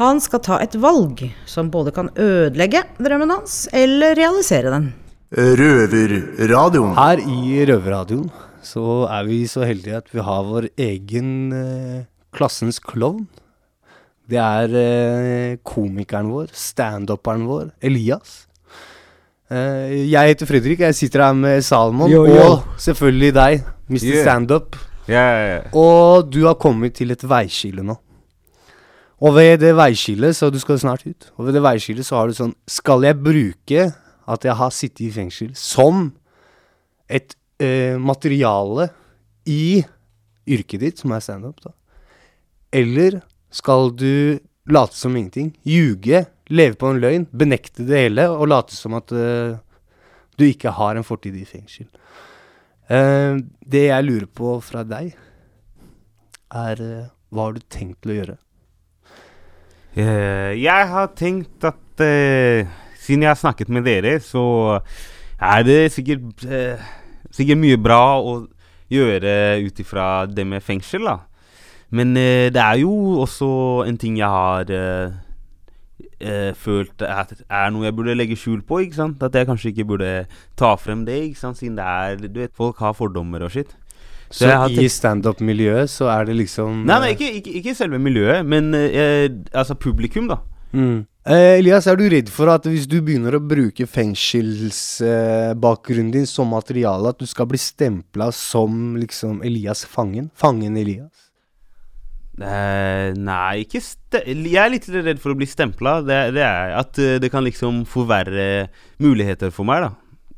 Han 0.00 0.18
skal 0.18 0.42
ta 0.42 0.56
et 0.58 0.74
valg 0.82 1.20
som 1.46 1.68
både 1.70 1.92
kan 1.94 2.08
ødelegge 2.18 2.82
drømmen 2.98 3.30
hans, 3.30 3.68
eller 3.70 4.16
realisere 4.18 4.72
den. 4.74 4.88
Røverradioen. 5.34 6.94
Her 6.94 7.22
i 7.22 7.64
Røverradioen 7.66 8.28
så 8.64 9.04
er 9.10 9.26
vi 9.26 9.42
så 9.50 9.64
heldige 9.66 9.98
at 9.98 10.12
vi 10.12 10.22
har 10.24 10.44
vår 10.46 10.68
egen 10.80 11.30
eh, 11.52 12.04
klassens 12.34 12.78
klovn. 12.78 13.26
Det 14.30 14.38
er 14.40 14.76
eh, 14.78 15.56
komikeren 15.66 16.30
vår, 16.32 16.52
standuperen 16.56 17.44
vår, 17.48 17.72
Elias. 17.84 18.44
Eh, 19.50 20.06
jeg 20.08 20.32
heter 20.32 20.48
Fredrik, 20.48 20.80
jeg 20.86 20.96
sitter 20.96 21.26
her 21.26 21.34
med 21.36 21.66
Salmon, 21.66 22.10
yo, 22.10 22.24
yo. 22.30 22.38
og 22.38 22.80
selvfølgelig 22.80 23.34
deg, 23.36 23.66
Mr. 23.90 24.06
Yeah. 24.06 24.22
Standup. 24.22 24.78
Yeah, 25.04 25.34
yeah. 25.42 25.66
Og 25.76 26.30
du 26.32 26.46
har 26.46 26.56
kommet 26.56 26.94
til 26.96 27.12
et 27.12 27.26
veiskille 27.28 27.84
nå. 27.84 27.98
Og 29.24 29.34
ved 29.36 29.58
det 29.60 29.74
veiskillet, 29.76 30.36
så 30.36 30.48
du 30.50 30.58
skal 30.62 30.78
snart 30.80 31.04
ut, 31.06 31.28
og 31.36 31.46
ved 31.46 31.58
det 31.58 31.62
veiskillet 31.64 32.06
så 32.06 32.16
har 32.18 32.28
du 32.28 32.36
sånn 32.36 32.54
Skal 32.68 33.04
jeg 33.06 33.20
bruke 33.22 33.84
at 34.30 34.44
jeg 34.46 34.56
har 34.56 34.72
sittet 34.72 35.06
i 35.08 35.12
fengsel 35.14 35.52
som 35.58 36.08
et 37.08 37.36
eh, 37.62 37.96
materiale 38.00 38.88
i 39.48 39.84
yrket 40.48 40.80
ditt, 40.80 41.00
som 41.00 41.12
er 41.14 41.24
standup, 41.24 41.60
da. 41.64 41.72
Eller 42.74 43.20
skal 43.54 43.92
du 43.94 44.40
late 44.70 44.96
som 44.96 45.16
ingenting? 45.16 45.52
Ljuge? 45.62 46.24
Leve 46.50 46.76
på 46.80 46.90
en 46.90 47.00
løgn? 47.00 47.26
Benekte 47.32 47.86
det 47.88 48.06
hele 48.06 48.26
og 48.32 48.48
late 48.50 48.76
som 48.76 48.96
at 48.98 49.12
eh, 49.14 49.56
du 50.34 50.46
ikke 50.48 50.74
har 50.74 50.96
en 50.98 51.06
fortid 51.06 51.36
i 51.38 51.46
fengsel? 51.48 51.86
Eh, 52.88 53.38
det 53.64 53.86
jeg 53.88 54.08
lurer 54.08 54.28
på 54.28 54.56
fra 54.64 54.84
deg, 54.88 55.14
er 56.54 56.80
uh, 56.84 57.06
hva 57.34 57.48
har 57.48 57.54
du 57.56 57.62
tenkt 57.72 58.02
til 58.04 58.14
å 58.14 58.18
gjøre? 58.20 58.38
jeg 59.94 60.86
har 60.90 61.12
tenkt 61.14 61.62
at 61.68 62.02
siden 63.04 63.26
jeg 63.26 63.32
har 63.34 63.40
snakket 63.40 63.70
med 63.72 63.84
dere, 63.86 64.16
så 64.24 64.80
er 65.40 65.66
det 65.66 65.92
sikkert, 65.92 66.46
eh, 66.48 66.80
sikkert 67.34 67.60
mye 67.60 67.78
bra 67.80 68.16
å 68.16 68.38
gjøre 68.92 69.60
ut 69.64 69.80
ifra 69.80 70.08
det 70.30 70.46
med 70.48 70.64
fengsel, 70.64 71.04
da. 71.08 71.18
Men 71.94 72.16
eh, 72.16 72.48
det 72.54 72.62
er 72.62 72.80
jo 72.82 73.20
også 73.22 73.84
en 73.88 73.98
ting 74.00 74.18
jeg 74.18 74.30
har 74.30 74.70
eh, 74.72 75.12
eh 76.24 76.50
følt 76.56 77.02
at 77.02 77.34
er 77.50 77.70
noe 77.70 77.84
jeg 77.86 77.94
burde 77.94 78.16
legge 78.16 78.38
skjul 78.38 78.62
på. 78.66 78.80
ikke 78.82 78.98
sant? 78.98 79.22
At 79.22 79.34
jeg 79.34 79.46
kanskje 79.46 79.70
ikke 79.70 79.88
burde 79.92 80.26
ta 80.56 80.74
frem 80.80 81.04
det, 81.06 81.20
ikke 81.30 81.42
sant? 81.42 81.58
siden 81.58 81.76
det 81.76 81.84
er 81.84 82.28
Du 82.28 82.40
vet, 82.40 82.54
folk 82.56 82.78
har 82.78 82.92
fordommer 82.92 83.44
og 83.44 83.50
skitt. 83.50 83.76
Så, 84.30 84.48
så 84.48 84.66
i 84.80 84.88
standup-miljøet 84.88 85.90
så 85.90 86.08
er 86.10 86.24
det 86.26 86.34
liksom 86.34 86.86
Nei, 86.88 86.96
nei 86.98 87.10
ikke, 87.14 87.28
ikke, 87.38 87.50
ikke 87.60 87.74
selve 87.74 88.00
miljøet, 88.02 88.46
men 88.46 88.74
eh, 88.74 89.28
altså 89.52 89.74
publikum, 89.74 90.26
da. 90.28 90.40
Mm. 90.72 91.04
Eh, 91.24 91.56
Elias, 91.56 91.86
er 91.88 91.96
du 91.96 92.04
redd 92.12 92.28
for 92.28 92.52
at 92.52 92.66
hvis 92.68 92.84
du 92.84 93.00
begynner 93.00 93.32
å 93.38 93.40
bruke 93.40 93.86
fengselsbakgrunnen 93.88 96.12
din 96.12 96.28
som 96.28 96.52
materiale, 96.52 97.08
at 97.14 97.16
du 97.16 97.24
skal 97.24 97.48
bli 97.48 97.56
stempla 97.56 98.28
som 98.36 98.92
liksom 99.00 99.40
Elias 99.46 99.86
fangen? 99.88 100.28
Fangen 100.36 100.76
Elias? 100.76 101.32
Eh, 102.34 103.14
nei, 103.16 103.62
ikke 103.62 103.78
Jeg 104.26 104.58
er 104.58 104.66
litt 104.74 104.88
redd 104.90 105.22
for 105.22 105.30
å 105.32 105.36
bli 105.38 105.46
stempla. 105.48 106.02
Det, 106.04 106.36
det 106.36 106.44
er 106.44 106.76
at 106.76 106.98
eh, 107.00 107.16
det 107.22 107.30
kan 107.32 107.44
liksom 107.46 107.86
forverre 107.88 108.68
muligheter 109.00 109.48
for 109.54 109.64
meg, 109.64 109.80
da. 109.86 109.92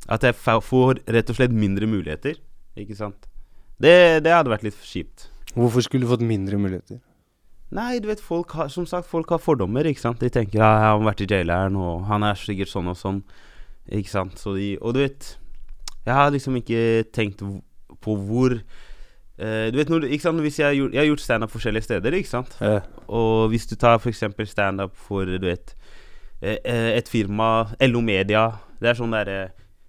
At 0.07 0.23
jeg 0.23 0.39
får 0.39 1.03
rett 1.03 1.31
og 1.33 1.37
slett 1.41 1.51
mindre 1.51 1.87
muligheter. 1.91 2.39
Ikke 2.79 2.95
sant. 2.95 3.27
Det, 3.83 4.23
det 4.23 4.31
hadde 4.31 4.55
vært 4.55 4.63
litt 4.69 4.79
kjipt. 4.87 5.35
Hvorfor 5.57 5.81
skulle 5.83 6.07
du 6.07 6.11
fått 6.15 6.23
mindre 6.23 6.55
muligheter? 6.63 7.03
Nei, 7.75 7.99
du 7.99 8.07
vet, 8.07 8.21
folk 8.23 8.53
har, 8.55 8.69
som 8.71 8.87
sagt, 8.87 9.09
folk 9.11 9.31
har 9.35 9.41
fordommer, 9.43 9.89
ikke 9.91 10.01
sant. 10.05 10.21
De 10.23 10.31
tenker 10.31 10.61
ja, 10.61 10.69
han 10.85 11.01
har 11.03 11.07
vært 11.09 11.25
i 11.25 11.31
jaileren, 11.33 11.75
og 11.83 12.05
han 12.07 12.23
er 12.23 12.39
sikkert 12.39 12.71
sånn 12.71 12.93
og 12.93 12.99
sånn. 13.01 13.23
Ikke 13.91 14.11
sant. 14.13 14.39
Så 14.39 14.55
de, 14.55 14.69
og 14.81 14.95
du 14.95 15.01
vet, 15.03 15.33
jeg 16.07 16.15
har 16.15 16.31
liksom 16.35 16.59
ikke 16.61 16.83
tenkt 17.15 17.43
på 18.03 18.15
hvor 18.29 18.55
eh, 18.55 19.67
Du 19.75 19.79
vet, 19.81 19.91
når, 19.91 20.07
ikke 20.15 20.29
sant, 20.29 20.43
hvis 20.45 20.61
jeg, 20.63 20.79
jeg 20.79 21.01
har 21.01 21.09
gjort 21.11 21.25
standup 21.25 21.51
forskjellige 21.55 21.89
steder, 21.89 22.15
ikke 22.21 22.31
sant. 22.31 22.55
Ja. 22.63 22.81
Og 23.11 23.49
hvis 23.51 23.67
du 23.71 23.75
tar 23.79 23.99
f.eks. 23.99 24.23
standup 24.53 24.95
for, 25.09 25.27
du 25.27 25.47
vet, 25.51 25.75
eh, 26.41 26.59
eh, 26.63 26.93
et 27.01 27.11
firma, 27.11 27.67
LO 27.83 28.03
Media 28.05 28.47
Det 28.79 28.91
er 28.93 28.99
sånn 28.99 29.15
derre 29.15 29.39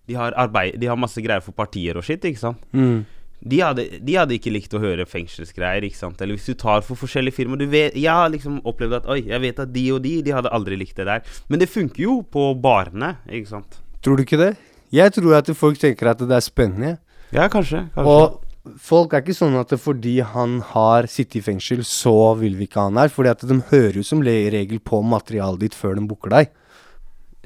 de, 0.08 0.16
har 0.16 0.32
arbeid- 0.40 0.78
de 0.80 0.88
har 0.88 0.96
masse 0.96 1.20
greier 1.20 1.44
for 1.44 1.52
partier 1.52 1.98
og 2.00 2.06
shit, 2.08 2.24
ikke 2.24 2.40
sant. 2.40 2.62
Mm. 2.72 3.02
De 3.46 3.60
hadde, 3.62 3.84
de 4.02 4.16
hadde 4.18 4.34
ikke 4.34 4.52
likt 4.52 4.74
å 4.74 4.82
høre 4.82 5.06
fengselsgreier. 5.06 5.86
ikke 5.86 6.00
sant? 6.00 6.22
Eller 6.22 6.38
hvis 6.38 6.48
du 6.50 6.56
tar 6.58 6.82
for 6.82 6.98
forskjellige 6.98 7.38
firmaer 7.38 7.70
vet, 7.70 7.94
Jeg 7.96 8.10
har 8.10 8.30
liksom 8.34 8.62
opplevd 8.66 8.98
at 8.98 9.06
Oi, 9.14 9.22
jeg 9.28 9.42
vet 9.42 9.60
at 9.60 9.74
de 9.74 9.92
og 9.94 10.02
de 10.02 10.22
De 10.26 10.34
hadde 10.34 10.50
aldri 10.50 10.78
likt 10.80 10.98
det 10.98 11.06
der. 11.06 11.22
Men 11.48 11.60
det 11.60 11.70
funker 11.70 12.02
jo 12.02 12.22
på 12.24 12.50
barene, 12.60 13.18
ikke 13.30 13.52
sant? 13.54 13.78
Tror 14.02 14.18
du 14.18 14.24
ikke 14.26 14.40
det? 14.42 14.56
Jeg 14.92 15.14
tror 15.14 15.38
at 15.38 15.50
folk 15.56 15.78
tenker 15.78 16.10
at 16.10 16.20
det 16.24 16.32
er 16.34 16.44
spennende. 16.44 16.98
Ja, 17.32 17.48
kanskje. 17.52 17.90
kanskje. 17.94 18.08
Og 18.08 18.78
folk 18.80 19.14
er 19.14 19.22
ikke 19.22 19.36
sånn 19.36 19.56
at 19.60 19.74
fordi 19.80 20.20
han 20.24 20.62
har 20.74 21.08
sittet 21.12 21.42
i 21.42 21.46
fengsel, 21.46 21.84
så 21.84 22.34
vil 22.40 22.56
vi 22.56 22.68
ikke 22.68 22.80
ha 22.82 22.88
han 22.90 23.00
her. 23.00 23.12
Fordi 23.14 23.30
at 23.30 23.44
de 23.48 23.60
hører 23.70 24.00
jo 24.00 24.04
som 24.08 24.24
regel 24.24 24.80
på 24.80 25.04
materialet 25.04 25.60
ditt 25.68 25.76
før 25.78 25.96
de 26.00 26.08
booker 26.08 26.34
deg. 26.34 26.50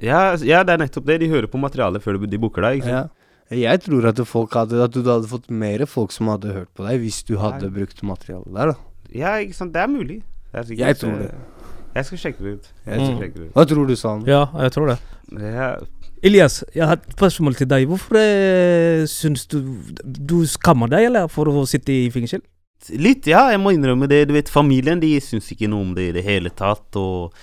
ja, 0.02 0.36
ja, 0.38 0.64
det 0.64 0.74
er 0.74 0.86
nettopp 0.86 1.06
det. 1.06 1.20
De 1.22 1.30
hører 1.30 1.50
på 1.52 1.60
materialet 1.62 2.02
før 2.02 2.18
de 2.26 2.38
booker 2.38 2.62
deg. 2.62 2.82
ikke 2.82 2.96
Ja. 2.96 3.08
Jeg 3.52 3.82
tror 3.84 4.06
at, 4.08 4.20
folk 4.28 4.54
hadde, 4.56 4.80
at 4.84 4.94
du 4.96 5.02
hadde 5.04 5.28
fått 5.28 5.50
mer 5.52 5.84
folk 5.86 6.12
som 6.16 6.30
hadde 6.32 6.54
hørt 6.56 6.70
på 6.78 6.86
deg, 6.88 7.02
hvis 7.04 7.22
du 7.28 7.34
hadde 7.42 7.68
Nei. 7.68 7.74
brukt 7.82 8.02
materialet 8.08 8.54
der, 8.56 8.72
da. 8.72 8.76
Ja, 9.12 9.34
ikke 9.44 9.58
sant. 9.58 9.74
Det 9.76 9.82
er 9.84 9.90
mulig. 9.92 10.22
Det 10.52 10.60
er 10.62 10.64
sikkert, 10.70 10.88
Jeg 10.88 10.98
tror 11.02 11.18
det. 11.20 11.32
eh, 11.32 11.66
Jeg 11.96 12.06
skal 12.08 12.18
sjekke 12.18 12.44
det 12.46 12.54
ut. 12.54 12.70
Jeg 12.86 12.86
Jeg 12.86 12.94
skal 12.96 13.08
tror- 13.08 13.22
sjekke 13.26 13.34
det 13.42 13.48
ut. 13.50 13.54
Hva 13.54 13.66
tror 13.68 13.88
du, 13.88 13.96
San? 14.00 14.24
Ja, 14.26 14.46
jeg 14.64 14.72
tror 14.72 14.88
det. 14.88 15.00
Ja. 15.42 15.76
Elias, 16.24 16.64
jeg 16.76 16.86
har 16.88 16.94
et 16.94 17.12
spørsmål 17.18 17.56
til 17.58 17.68
deg. 17.68 17.88
Hvorfor 17.90 18.16
eh, 18.16 19.04
syns 19.08 19.48
du 19.48 19.58
Du 20.06 20.46
skammer 20.46 20.88
deg, 20.88 21.06
eller, 21.10 21.28
for 21.28 21.46
å 21.46 21.66
sitte 21.68 21.90
i 21.92 22.10
fengsel? 22.10 22.42
Litt, 22.96 23.28
ja. 23.28 23.50
Jeg 23.52 23.60
må 23.60 23.74
innrømme 23.76 24.08
det. 24.08 24.28
Du 24.28 24.34
vet, 24.34 24.48
familien 24.50 25.00
de 25.02 25.20
syns 25.20 25.52
ikke 25.52 25.68
noe 25.70 25.82
om 25.82 25.94
det 25.94 26.10
i 26.10 26.12
det 26.14 26.24
hele 26.24 26.50
tatt. 26.50 26.96
Og 26.96 27.34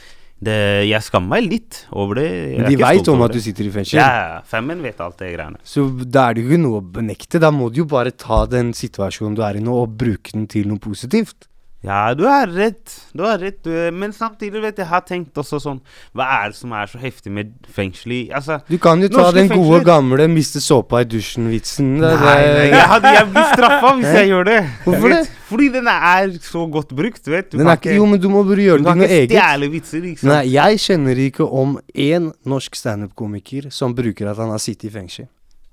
det, 0.44 0.87
jeg 0.87 1.03
skammer 1.03 1.35
meg 1.35 1.48
litt 1.48 1.81
over 1.90 2.20
det. 2.20 2.29
Jeg 2.29 2.62
Men 2.62 2.70
de 2.70 2.79
veit 2.79 3.09
om 3.11 3.22
at 3.27 3.35
du 3.35 3.40
sitter 3.42 3.66
i 3.66 3.72
fengsel. 3.74 3.98
Ja, 3.98 4.38
femmen 4.46 4.85
vet 4.85 5.01
alt 5.03 5.18
det 5.18 5.33
greiene. 5.35 5.59
Så 5.66 5.88
da 6.05 6.29
er 6.29 6.38
det 6.38 6.44
jo 6.44 6.53
ikke 6.53 6.62
noe 6.62 6.79
å 6.79 6.87
benekte. 6.98 7.40
Da 7.42 7.51
må 7.55 7.70
du 7.74 7.83
jo 7.83 7.88
bare 7.90 8.14
ta 8.14 8.44
den 8.51 8.70
situasjonen 8.77 9.35
du 9.38 9.42
er 9.46 9.59
i 9.59 9.64
nå, 9.64 9.74
og 9.83 9.96
bruke 9.98 10.37
den 10.37 10.46
til 10.51 10.70
noe 10.70 10.83
positivt. 10.83 11.48
Ja, 11.87 12.12
du 12.19 12.25
har 12.27 12.49
rett. 12.51 12.91
Du 13.14 13.23
har 13.23 13.38
rett. 13.38 13.61
Du, 13.62 13.71
men 13.95 14.11
samtidig, 14.11 14.59
vet 14.64 14.81
jeg, 14.83 14.87
har 14.91 15.05
tenkt 15.07 15.37
også 15.38 15.61
sånn 15.62 15.77
Hva 16.17 16.25
er 16.41 16.49
det 16.51 16.57
som 16.59 16.73
er 16.75 16.88
så 16.91 16.99
heftig 16.99 17.31
med 17.31 17.53
fengsel 17.71 18.14
i 18.17 18.19
Altså 18.35 18.57
Du 18.67 18.75
kan 18.83 18.99
jo 18.99 19.07
ta 19.12 19.29
den 19.31 19.47
gode 19.53 19.79
fengsler- 19.79 19.85
gamle 19.87 20.27
'miste 20.27 20.59
såpa 20.59 21.05
i 21.05 21.07
dusjen'-vitsen. 21.07 21.93
Nei, 22.03 22.17
nei, 22.19 22.67
jeg 22.73 22.83
hadde 22.95 23.12
jeg 23.14 23.29
blir 23.31 23.47
straffa 23.53 23.93
hvis 24.01 24.11
jeg 24.19 24.29
gjør 24.33 24.45
det. 24.51 24.59
Hvorfor 24.88 25.09
det? 25.14 25.23
Fordi 25.49 25.69
den 25.73 25.87
er 25.87 26.35
så 26.43 26.67
godt 26.71 26.88
brukt, 26.99 27.23
du 27.25 27.31
vet. 27.31 27.51
Du 27.53 27.59
Den 27.59 27.69
er 27.69 27.77
ikke, 27.79 27.95
jo, 27.95 28.07
men 28.07 28.21
du 28.21 28.29
må 28.29 28.43
bare 28.43 28.57
gjøre 28.67 28.79
du 28.79 28.85
det 28.85 28.91
kan 28.91 28.99
til 28.99 29.07
noe 29.07 29.14
ikke 29.14 29.23
eget. 29.23 29.38
stjele 29.38 29.71
vitser, 29.71 30.03
ikke 30.03 30.19
sant? 30.21 30.33
Nei, 30.35 30.45
jeg 30.53 30.79
kjenner 30.83 31.17
ikke 31.31 31.47
om 31.62 31.79
én 31.95 32.33
norsk 32.45 32.75
standup-komiker 32.75 33.71
som 33.73 33.95
bruker 33.95 34.27
at 34.29 34.37
han 34.37 34.51
har 34.51 34.59
sittet 34.59 34.91
i 34.91 34.95
fengsel. 34.99 35.29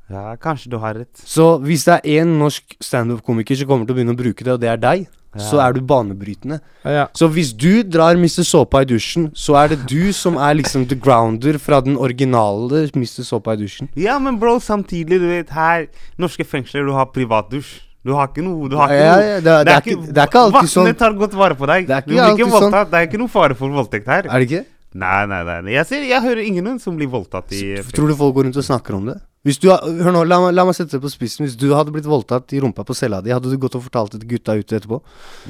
Ja, 0.07 0.35
kanskje 0.37 0.69
du 0.69 0.77
har 0.77 0.93
rett. 0.93 1.17
Så 1.17 1.57
hvis 1.65 1.83
det 1.89 1.97
er 2.05 2.21
én 2.21 2.37
norsk 2.37 2.77
standup-komiker 2.79 3.57
som 3.57 3.67
kommer 3.67 3.87
til 3.87 3.95
å 3.95 3.97
begynne 3.97 4.13
å 4.13 4.21
bruke 4.21 4.43
det, 4.45 4.53
og 4.53 4.61
det 4.61 4.69
er 4.69 4.77
deg, 4.77 5.07
så 5.37 5.59
er 5.61 5.73
du 5.73 5.81
banebrytende. 5.81 6.59
Ja. 6.83 7.07
Så 7.13 7.27
hvis 7.31 7.51
du 7.55 7.83
drar 7.83 8.15
Mr. 8.15 8.43
Såpa 8.47 8.81
i 8.81 8.85
dusjen, 8.85 9.31
så 9.35 9.55
er 9.63 9.69
det 9.75 9.85
du 9.87 10.11
som 10.13 10.37
er 10.37 10.53
liksom 10.55 10.87
the 10.87 10.95
grounder 10.95 11.57
fra 11.59 11.81
den 11.81 11.97
originale 11.97 12.85
Mr. 12.95 13.23
Såpa 13.27 13.53
i 13.53 13.57
dusjen. 13.63 13.89
Ja, 13.95 14.17
men 14.19 14.37
bro, 14.39 14.57
samtidig, 14.59 15.19
du 15.19 15.27
vet, 15.27 15.49
her 15.49 15.87
Norske 16.17 16.45
fengsler, 16.45 16.85
du 16.85 16.93
har 16.93 17.05
privatdusj. 17.07 17.81
Du 18.05 18.13
har 18.13 18.27
ikke 18.29 18.43
noe 18.45 18.69
du 18.69 18.75
har 18.77 18.87
ikke 18.93 19.01
Ja, 19.01 19.15
noe, 19.15 19.25
ja, 19.25 19.39
det 19.39 19.47
er- 19.51 19.63
det 19.65 19.73
er 19.73 19.81
ikke- 19.81 20.13
det 20.13 20.17
er 20.17 20.27
ikke 20.27 20.39
alltid 20.45 20.53
Vaktene 20.61 20.85
sånn. 20.93 20.97
tar 20.97 21.13
godt 21.13 21.33
vare 21.33 21.55
på 21.55 21.65
deg. 21.65 21.87
Det 21.87 21.95
er 21.95 22.01
ikke 22.01 22.11
ikke 22.11 22.21
alltid 22.21 22.45
sånn. 22.45 22.51
voldtatt. 22.61 22.91
Det 22.91 22.97
er 22.99 23.07
ikke 23.07 23.17
noe 23.19 23.27
fare 23.27 23.55
for 23.55 23.69
voldtekt 23.69 24.05
her. 24.05 24.23
Er 24.29 24.39
det 24.39 24.49
ikke? 24.51 24.65
Nei, 24.93 25.25
nei, 25.25 25.43
nei. 25.61 25.71
Jeg, 25.73 25.85
ser, 25.87 26.03
jeg 26.03 26.21
hører 26.21 26.45
ingen 26.45 26.79
som 26.79 26.95
blir 26.95 27.07
voldtatt 27.09 27.51
i 27.51 27.81
Tror 27.91 28.07
du 28.07 28.15
folk 28.15 28.35
går 28.35 28.43
rundt 28.45 28.57
og 28.57 28.63
snakker 28.63 28.93
om 28.95 29.05
det? 29.07 29.21
Hvis 29.45 29.59
du 29.61 29.67
hør 29.69 30.09
nå, 30.15 30.23
la, 30.25 30.39
la 30.49 30.63
meg 30.65 30.73
sette 30.73 30.95
det 30.97 31.01
på 31.03 31.09
spissen. 31.13 31.45
Hvis 31.45 31.53
du 31.61 31.67
hadde 31.77 31.91
blitt 31.93 32.07
voldtatt 32.09 32.49
i 32.57 32.59
rumpa 32.63 32.81
på 32.87 32.95
cella 32.97 33.19
di, 33.21 33.29
hadde 33.29 33.51
du 33.51 33.59
gått 33.61 33.75
og 33.77 33.83
fortalt 33.85 34.15
det 34.15 34.23
til 34.23 34.31
gutta 34.31 34.55
ute 34.57 34.79
etterpå? 34.79 34.97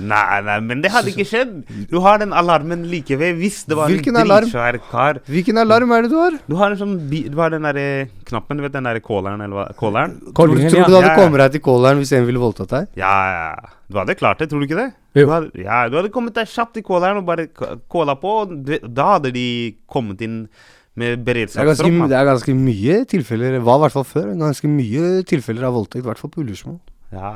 Nei, 0.03 0.41
nei, 0.43 0.57
men 0.67 0.81
det 0.83 0.91
hadde 0.91 1.13
ikke 1.13 1.23
skjedd. 1.29 1.53
Du 1.93 2.01
har 2.03 2.19
den 2.19 2.33
alarmen 2.35 2.83
like 2.91 3.15
ved 3.21 3.39
hvis 3.39 3.61
det 3.69 3.77
var 3.79 3.87
Hvilken 3.87 4.17
en 4.17 4.25
alarm? 4.25 4.49
dritsvær 4.49 4.79
kar. 4.91 5.21
Hvilken 5.31 5.61
alarm 5.63 5.95
er 5.95 6.03
det 6.03 6.11
du 6.11 6.17
har? 6.19 6.35
Du 6.51 6.57
har 6.59 6.75
en 6.75 6.81
sånn 6.81 6.97
Du 7.07 7.39
har 7.39 7.55
den 7.55 7.63
derre 7.63 8.09
knappen, 8.27 8.57
du 8.59 8.63
vet 8.67 8.75
den 8.75 8.83
derre 8.83 8.99
calleren, 9.05 9.39
eller 9.47 9.55
hva? 9.61 9.65
Calleren? 9.79 10.19
Tror, 10.35 10.51
du- 10.51 10.59
tror 10.67 10.83
du 10.83 10.91
du 10.91 10.97
hadde 10.99 11.07
Ja, 11.07 11.15
ja. 11.15 11.15
kommet 11.23 11.39
deg 11.45 11.51
til 11.55 11.61
calleren 11.69 12.03
hvis 12.03 12.11
en 12.19 12.25
ville 12.27 12.39
voldtatt 12.43 12.75
deg? 12.75 12.87
Ja, 12.99 13.15
ja. 13.31 13.71
Du 13.87 13.99
hadde 14.01 14.15
klart 14.17 14.39
det, 14.41 14.49
tror 14.49 14.59
du 14.59 14.65
ikke 14.67 14.81
det? 14.81 14.91
Du 15.15 15.27
hadde, 15.29 15.51
ja, 15.61 15.87
du 15.87 15.95
hadde 16.01 16.09
kommet 16.11 16.33
deg 16.35 16.47
kjapt 16.51 16.75
i 16.81 16.81
calleren 16.83 17.21
og 17.21 17.25
bare 17.31 17.47
calla 17.87 18.15
på. 18.19 18.31
og 18.43 18.93
Da 18.93 19.05
hadde 19.15 19.31
de 19.31 19.75
kommet 19.87 20.19
inn 20.25 20.49
med 20.95 21.11
Det 21.11 21.19
er, 21.19 21.23
beredskapstropp. 21.27 21.91
mann. 21.91 22.09
det 22.09 22.17
er 22.17 22.25
ganske 22.29 22.55
mye 22.55 22.97
tilfeller, 23.11 23.57
det 23.57 23.63
var 23.67 23.79
i 23.79 23.83
hvert 23.85 23.95
fall 23.95 24.07
før, 24.07 24.31
ganske 24.39 24.71
mye 24.71 25.23
tilfeller 25.27 25.67
av 25.67 25.73
voldtekt, 25.75 26.03
i 26.03 26.07
hvert 26.07 26.21
fall 26.21 26.31
på 26.31 26.43
Ullersmo. 26.43 26.79
Ja. 27.11 27.35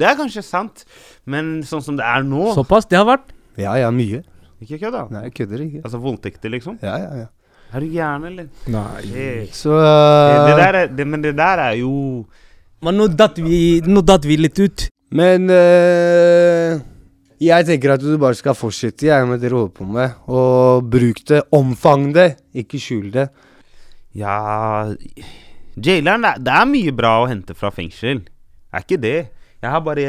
Det 0.00 0.06
er 0.08 0.16
kanskje 0.16 0.44
sant, 0.44 0.84
men 1.28 1.60
sånn 1.66 1.82
som 1.84 1.96
det 1.98 2.04
er 2.06 2.22
nå 2.24 2.54
Såpass? 2.56 2.86
Det 2.88 2.96
har 3.00 3.08
vært? 3.08 3.32
Ja, 3.60 3.74
ja, 3.80 3.90
mye. 3.92 4.22
Ikke 4.60 4.78
kødd, 4.78 4.92
da? 4.92 5.06
Nei, 5.12 5.26
jeg 5.28 5.34
kødder 5.40 5.64
ikke. 5.64 5.82
Altså 5.84 6.00
voldtekter, 6.00 6.52
liksom? 6.52 6.78
Ja, 6.84 6.96
ja, 7.00 7.24
ja. 7.24 7.28
Er 7.70 7.84
du 7.84 7.86
gæren, 7.86 8.24
eller? 8.26 8.46
Nei. 8.66 9.02
hey. 9.14 9.42
Så 9.54 9.70
uh, 9.70 9.84
det, 9.84 10.38
det 10.48 10.56
der 10.58 10.78
er, 10.80 10.86
det, 10.90 11.06
Men 11.06 11.22
det 11.22 11.36
der 11.38 11.60
er 11.68 11.76
jo 11.78 11.92
Men 12.82 12.96
nå 12.98 13.06
datt 13.14 13.38
vi, 13.38 13.80
nå 13.86 14.02
datt 14.02 14.26
vi 14.26 14.36
litt 14.40 14.58
ut. 14.58 14.88
Men 15.14 15.50
eh, 15.50 16.79
jeg 17.40 17.66
tenker 17.68 17.94
at 17.94 18.02
du 18.02 18.18
bare 18.20 18.36
skal 18.36 18.56
fortsette 18.56 19.06
jeg, 19.08 19.28
med 19.28 19.40
det 19.40 19.48
du 19.48 19.56
holder 19.56 19.76
på 19.76 19.86
med. 19.88 20.16
Og 20.28 20.84
bruk 20.92 21.22
det, 21.28 21.40
omfang 21.56 22.10
det, 22.12 22.34
ikke 22.52 22.80
skjul 22.80 23.08
det. 23.14 23.30
Ja 24.12 24.90
Jaileren, 25.80 26.26
det, 26.42 26.50
er 26.52 26.66
mye 26.68 26.92
bra 26.92 27.14
å 27.22 27.28
hente 27.30 27.54
fra 27.56 27.70
fengsel. 27.72 28.24
Er 28.74 28.84
ikke 28.84 29.00
det. 29.00 29.30
Jeg 29.62 29.70
har 29.70 29.80
bare 29.80 30.04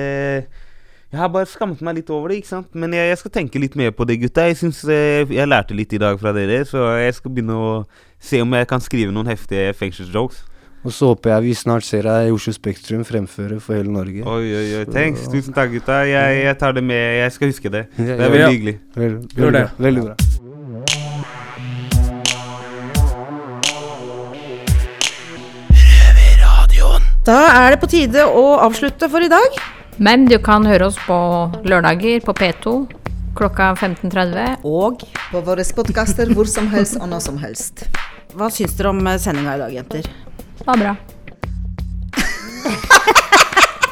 Jeg 1.11 1.19
har 1.19 1.27
bare 1.31 1.47
skammet 1.47 1.81
meg 1.83 1.97
litt 1.99 2.09
over 2.11 2.31
det, 2.31 2.41
ikke 2.41 2.51
sant. 2.51 2.69
Men 2.75 2.93
jeg, 2.95 3.09
jeg 3.11 3.19
skal 3.19 3.33
tenke 3.35 3.59
litt 3.59 3.75
mer 3.79 3.91
på 3.95 4.07
det, 4.07 4.19
gutta. 4.21 4.47
Jeg 4.47 4.59
syns 4.59 4.83
eh, 4.87 5.27
jeg 5.27 5.47
lærte 5.47 5.75
litt 5.75 5.91
i 5.93 5.99
dag 5.99 6.19
fra 6.19 6.31
dere, 6.35 6.61
så 6.67 6.85
jeg 6.99 7.15
skal 7.15 7.31
begynne 7.35 7.55
å 7.55 7.71
se 8.19 8.39
om 8.43 8.55
jeg 8.55 8.67
kan 8.67 8.83
skrive 8.83 9.11
noen 9.15 9.31
heftige 9.31 9.73
fengselsjokes. 9.75 10.45
Og 10.81 10.89
så 10.95 11.11
håper 11.11 11.29
jeg 11.35 11.43
vi 11.45 11.51
snart 11.59 11.85
ser 11.85 12.07
deg 12.09 12.29
i 12.29 12.33
Oslo 12.33 12.53
Spektrum 12.55 13.03
fremføre 13.05 13.59
for 13.61 13.77
hele 13.77 13.91
Norge. 13.93 14.23
Oi, 14.25 14.47
oi, 14.49 14.65
oi. 14.79 14.85
Thanks. 14.89 15.27
Tusen 15.29 15.53
takk, 15.53 15.69
gutta. 15.75 15.99
Jeg, 16.09 16.41
jeg 16.47 16.57
tar 16.63 16.73
det 16.77 16.83
med. 16.83 17.03
Jeg 17.21 17.35
skal 17.37 17.53
huske 17.53 17.69
det. 17.77 17.85
Det 17.99 18.17
er 18.17 18.23
veldig 18.25 18.49
hyggelig. 18.55 18.77
Vel- 18.97 19.19
veldig 19.37 19.51
bra. 19.51 19.67
Veldig 19.89 20.07
bra. 20.09 21.21
Da 27.25 27.37
er 27.53 27.75
det 27.75 27.81
på 27.83 27.89
tide 27.91 28.23
å 28.25 28.45
avslutte 28.65 29.07
for 29.11 29.21
i 29.21 29.29
dag. 29.31 29.57
Men 30.01 30.25
du 30.25 30.37
kan 30.41 30.65
høre 30.65 30.87
oss 30.89 30.97
på 31.05 31.17
lørdager 31.67 32.23
på 32.25 32.33
P2 32.33 32.73
klokka 33.37 33.71
15.30. 33.77 34.63
Og 34.65 35.03
På 35.31 35.43
våre 35.45 35.63
podkaster 35.77 36.31
hvor 36.33 36.49
som 36.49 36.67
helst 36.73 36.97
og 36.99 37.07
når 37.11 37.21
som 37.27 37.37
helst. 37.43 37.85
hva 38.33 38.47
syns 38.49 38.73
dere 38.77 38.89
om 38.95 38.99
sendinga 39.19 39.55
i 39.57 39.59
dag, 39.59 39.73
jenter? 39.75 40.09
Det 40.61 40.67
var 40.67 40.77
bra. 40.77 40.95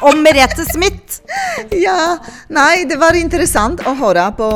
Om 0.00 0.22
Merete 0.22 0.64
Smith! 0.64 1.20
Ja, 1.70 2.18
nei, 2.48 2.84
det 2.88 2.96
var 2.96 3.18
interessant 3.18 3.82
å 3.84 3.92
høre 3.98 4.22
på 4.38 4.48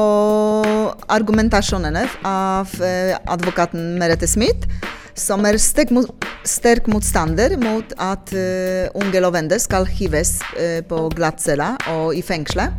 argumentasjonene 1.13 2.07
av 2.25 2.71
eh, 2.81 3.13
advokaten 3.27 3.99
Merete 3.99 4.29
Smith, 4.31 4.71
som 5.19 5.45
er 5.45 5.59
sterk, 5.59 5.91
mot, 5.95 6.09
sterk 6.47 6.87
motstander 6.91 7.59
mot 7.61 7.93
at 8.03 8.33
uh, 8.35 8.89
unge 8.99 9.21
lovende 9.23 9.59
skal 9.63 9.87
hives 9.87 10.39
uh, 10.57 10.81
på 10.89 11.09
glattcella 11.15 11.75
og 11.93 12.15
i 12.19 12.23
fengselet. 12.25 12.73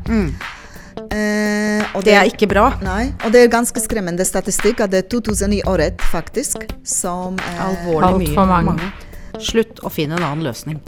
Eh, 0.95 1.81
og 1.95 2.03
Det 2.07 2.15
er 2.15 2.27
ikke 2.27 2.47
bra. 2.49 2.69
Nei, 2.83 3.13
og 3.23 3.33
det 3.35 3.45
er 3.45 3.51
ganske 3.51 3.79
skremmende 3.83 4.25
statistikk 4.27 4.81
at 4.83 4.93
det 4.93 5.05
er 5.05 5.09
2000 5.11 5.57
i 5.57 5.61
året, 5.67 6.01
faktisk, 6.11 6.65
som 6.87 7.35
uh, 7.39 7.65
Alvorlig 7.69 8.07
Alt 8.07 8.23
mye. 8.23 8.35
for 8.35 8.45
mange. 8.51 8.93
Slutt 9.41 9.81
å 9.83 9.89
finne 9.91 10.15
en 10.17 10.23
annen 10.23 10.45
løsning. 10.45 10.79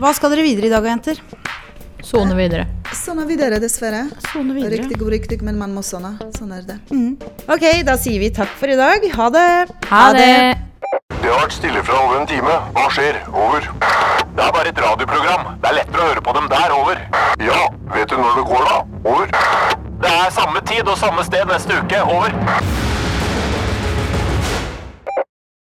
Hva 0.00 0.14
skal 0.16 0.32
dere 0.32 0.44
videre 0.46 0.66
i 0.66 0.72
dag, 0.72 0.86
jenter? 0.88 1.20
Sone 2.04 2.34
videre. 2.36 2.66
Sone 2.92 3.24
videre, 3.28 3.58
dessverre. 3.62 4.04
Sone 4.32 4.52
videre. 4.56 4.76
Riktig 4.82 5.00
og 5.00 5.10
riktig, 5.14 5.40
men 5.42 5.56
man 5.58 5.72
må 5.74 5.82
sone. 5.86 6.14
Sånn 6.36 6.52
er 6.52 6.64
det. 6.68 6.76
Ok, 7.48 7.64
da 7.86 7.96
sier 8.00 8.20
vi 8.20 8.30
takk 8.34 8.52
for 8.60 8.68
i 8.68 8.76
dag. 8.76 9.06
Ha 9.16 9.28
det. 9.32 9.48
Ha 9.88 10.04
det. 10.16 10.34
Det 11.08 11.30
har 11.30 11.40
vært 11.40 11.56
stille 11.56 11.80
fra 11.86 12.00
over 12.04 12.20
en 12.20 12.28
time. 12.28 12.58
Hva 12.76 12.88
skjer? 12.92 13.22
Over. 13.32 13.70
Det 14.34 14.42
er 14.44 14.52
bare 14.52 14.68
et 14.68 14.82
radioprogram. 14.84 15.54
Det 15.62 15.70
er 15.70 15.78
lettere 15.80 16.02
å 16.02 16.10
høre 16.10 16.24
på 16.26 16.34
dem 16.36 16.50
der. 16.52 16.74
Over. 16.76 17.00
Ja, 17.40 17.60
vet 17.94 18.12
du 18.12 18.18
når 18.20 18.40
det 18.40 18.44
går, 18.50 18.68
da? 18.68 18.82
Over. 19.08 19.32
Det 20.04 20.12
er 20.12 20.34
samme 20.36 20.60
tid 20.68 20.84
og 20.84 21.00
samme 21.00 21.24
sted 21.24 21.48
neste 21.48 21.80
uke. 21.80 22.02
Over. 22.04 22.93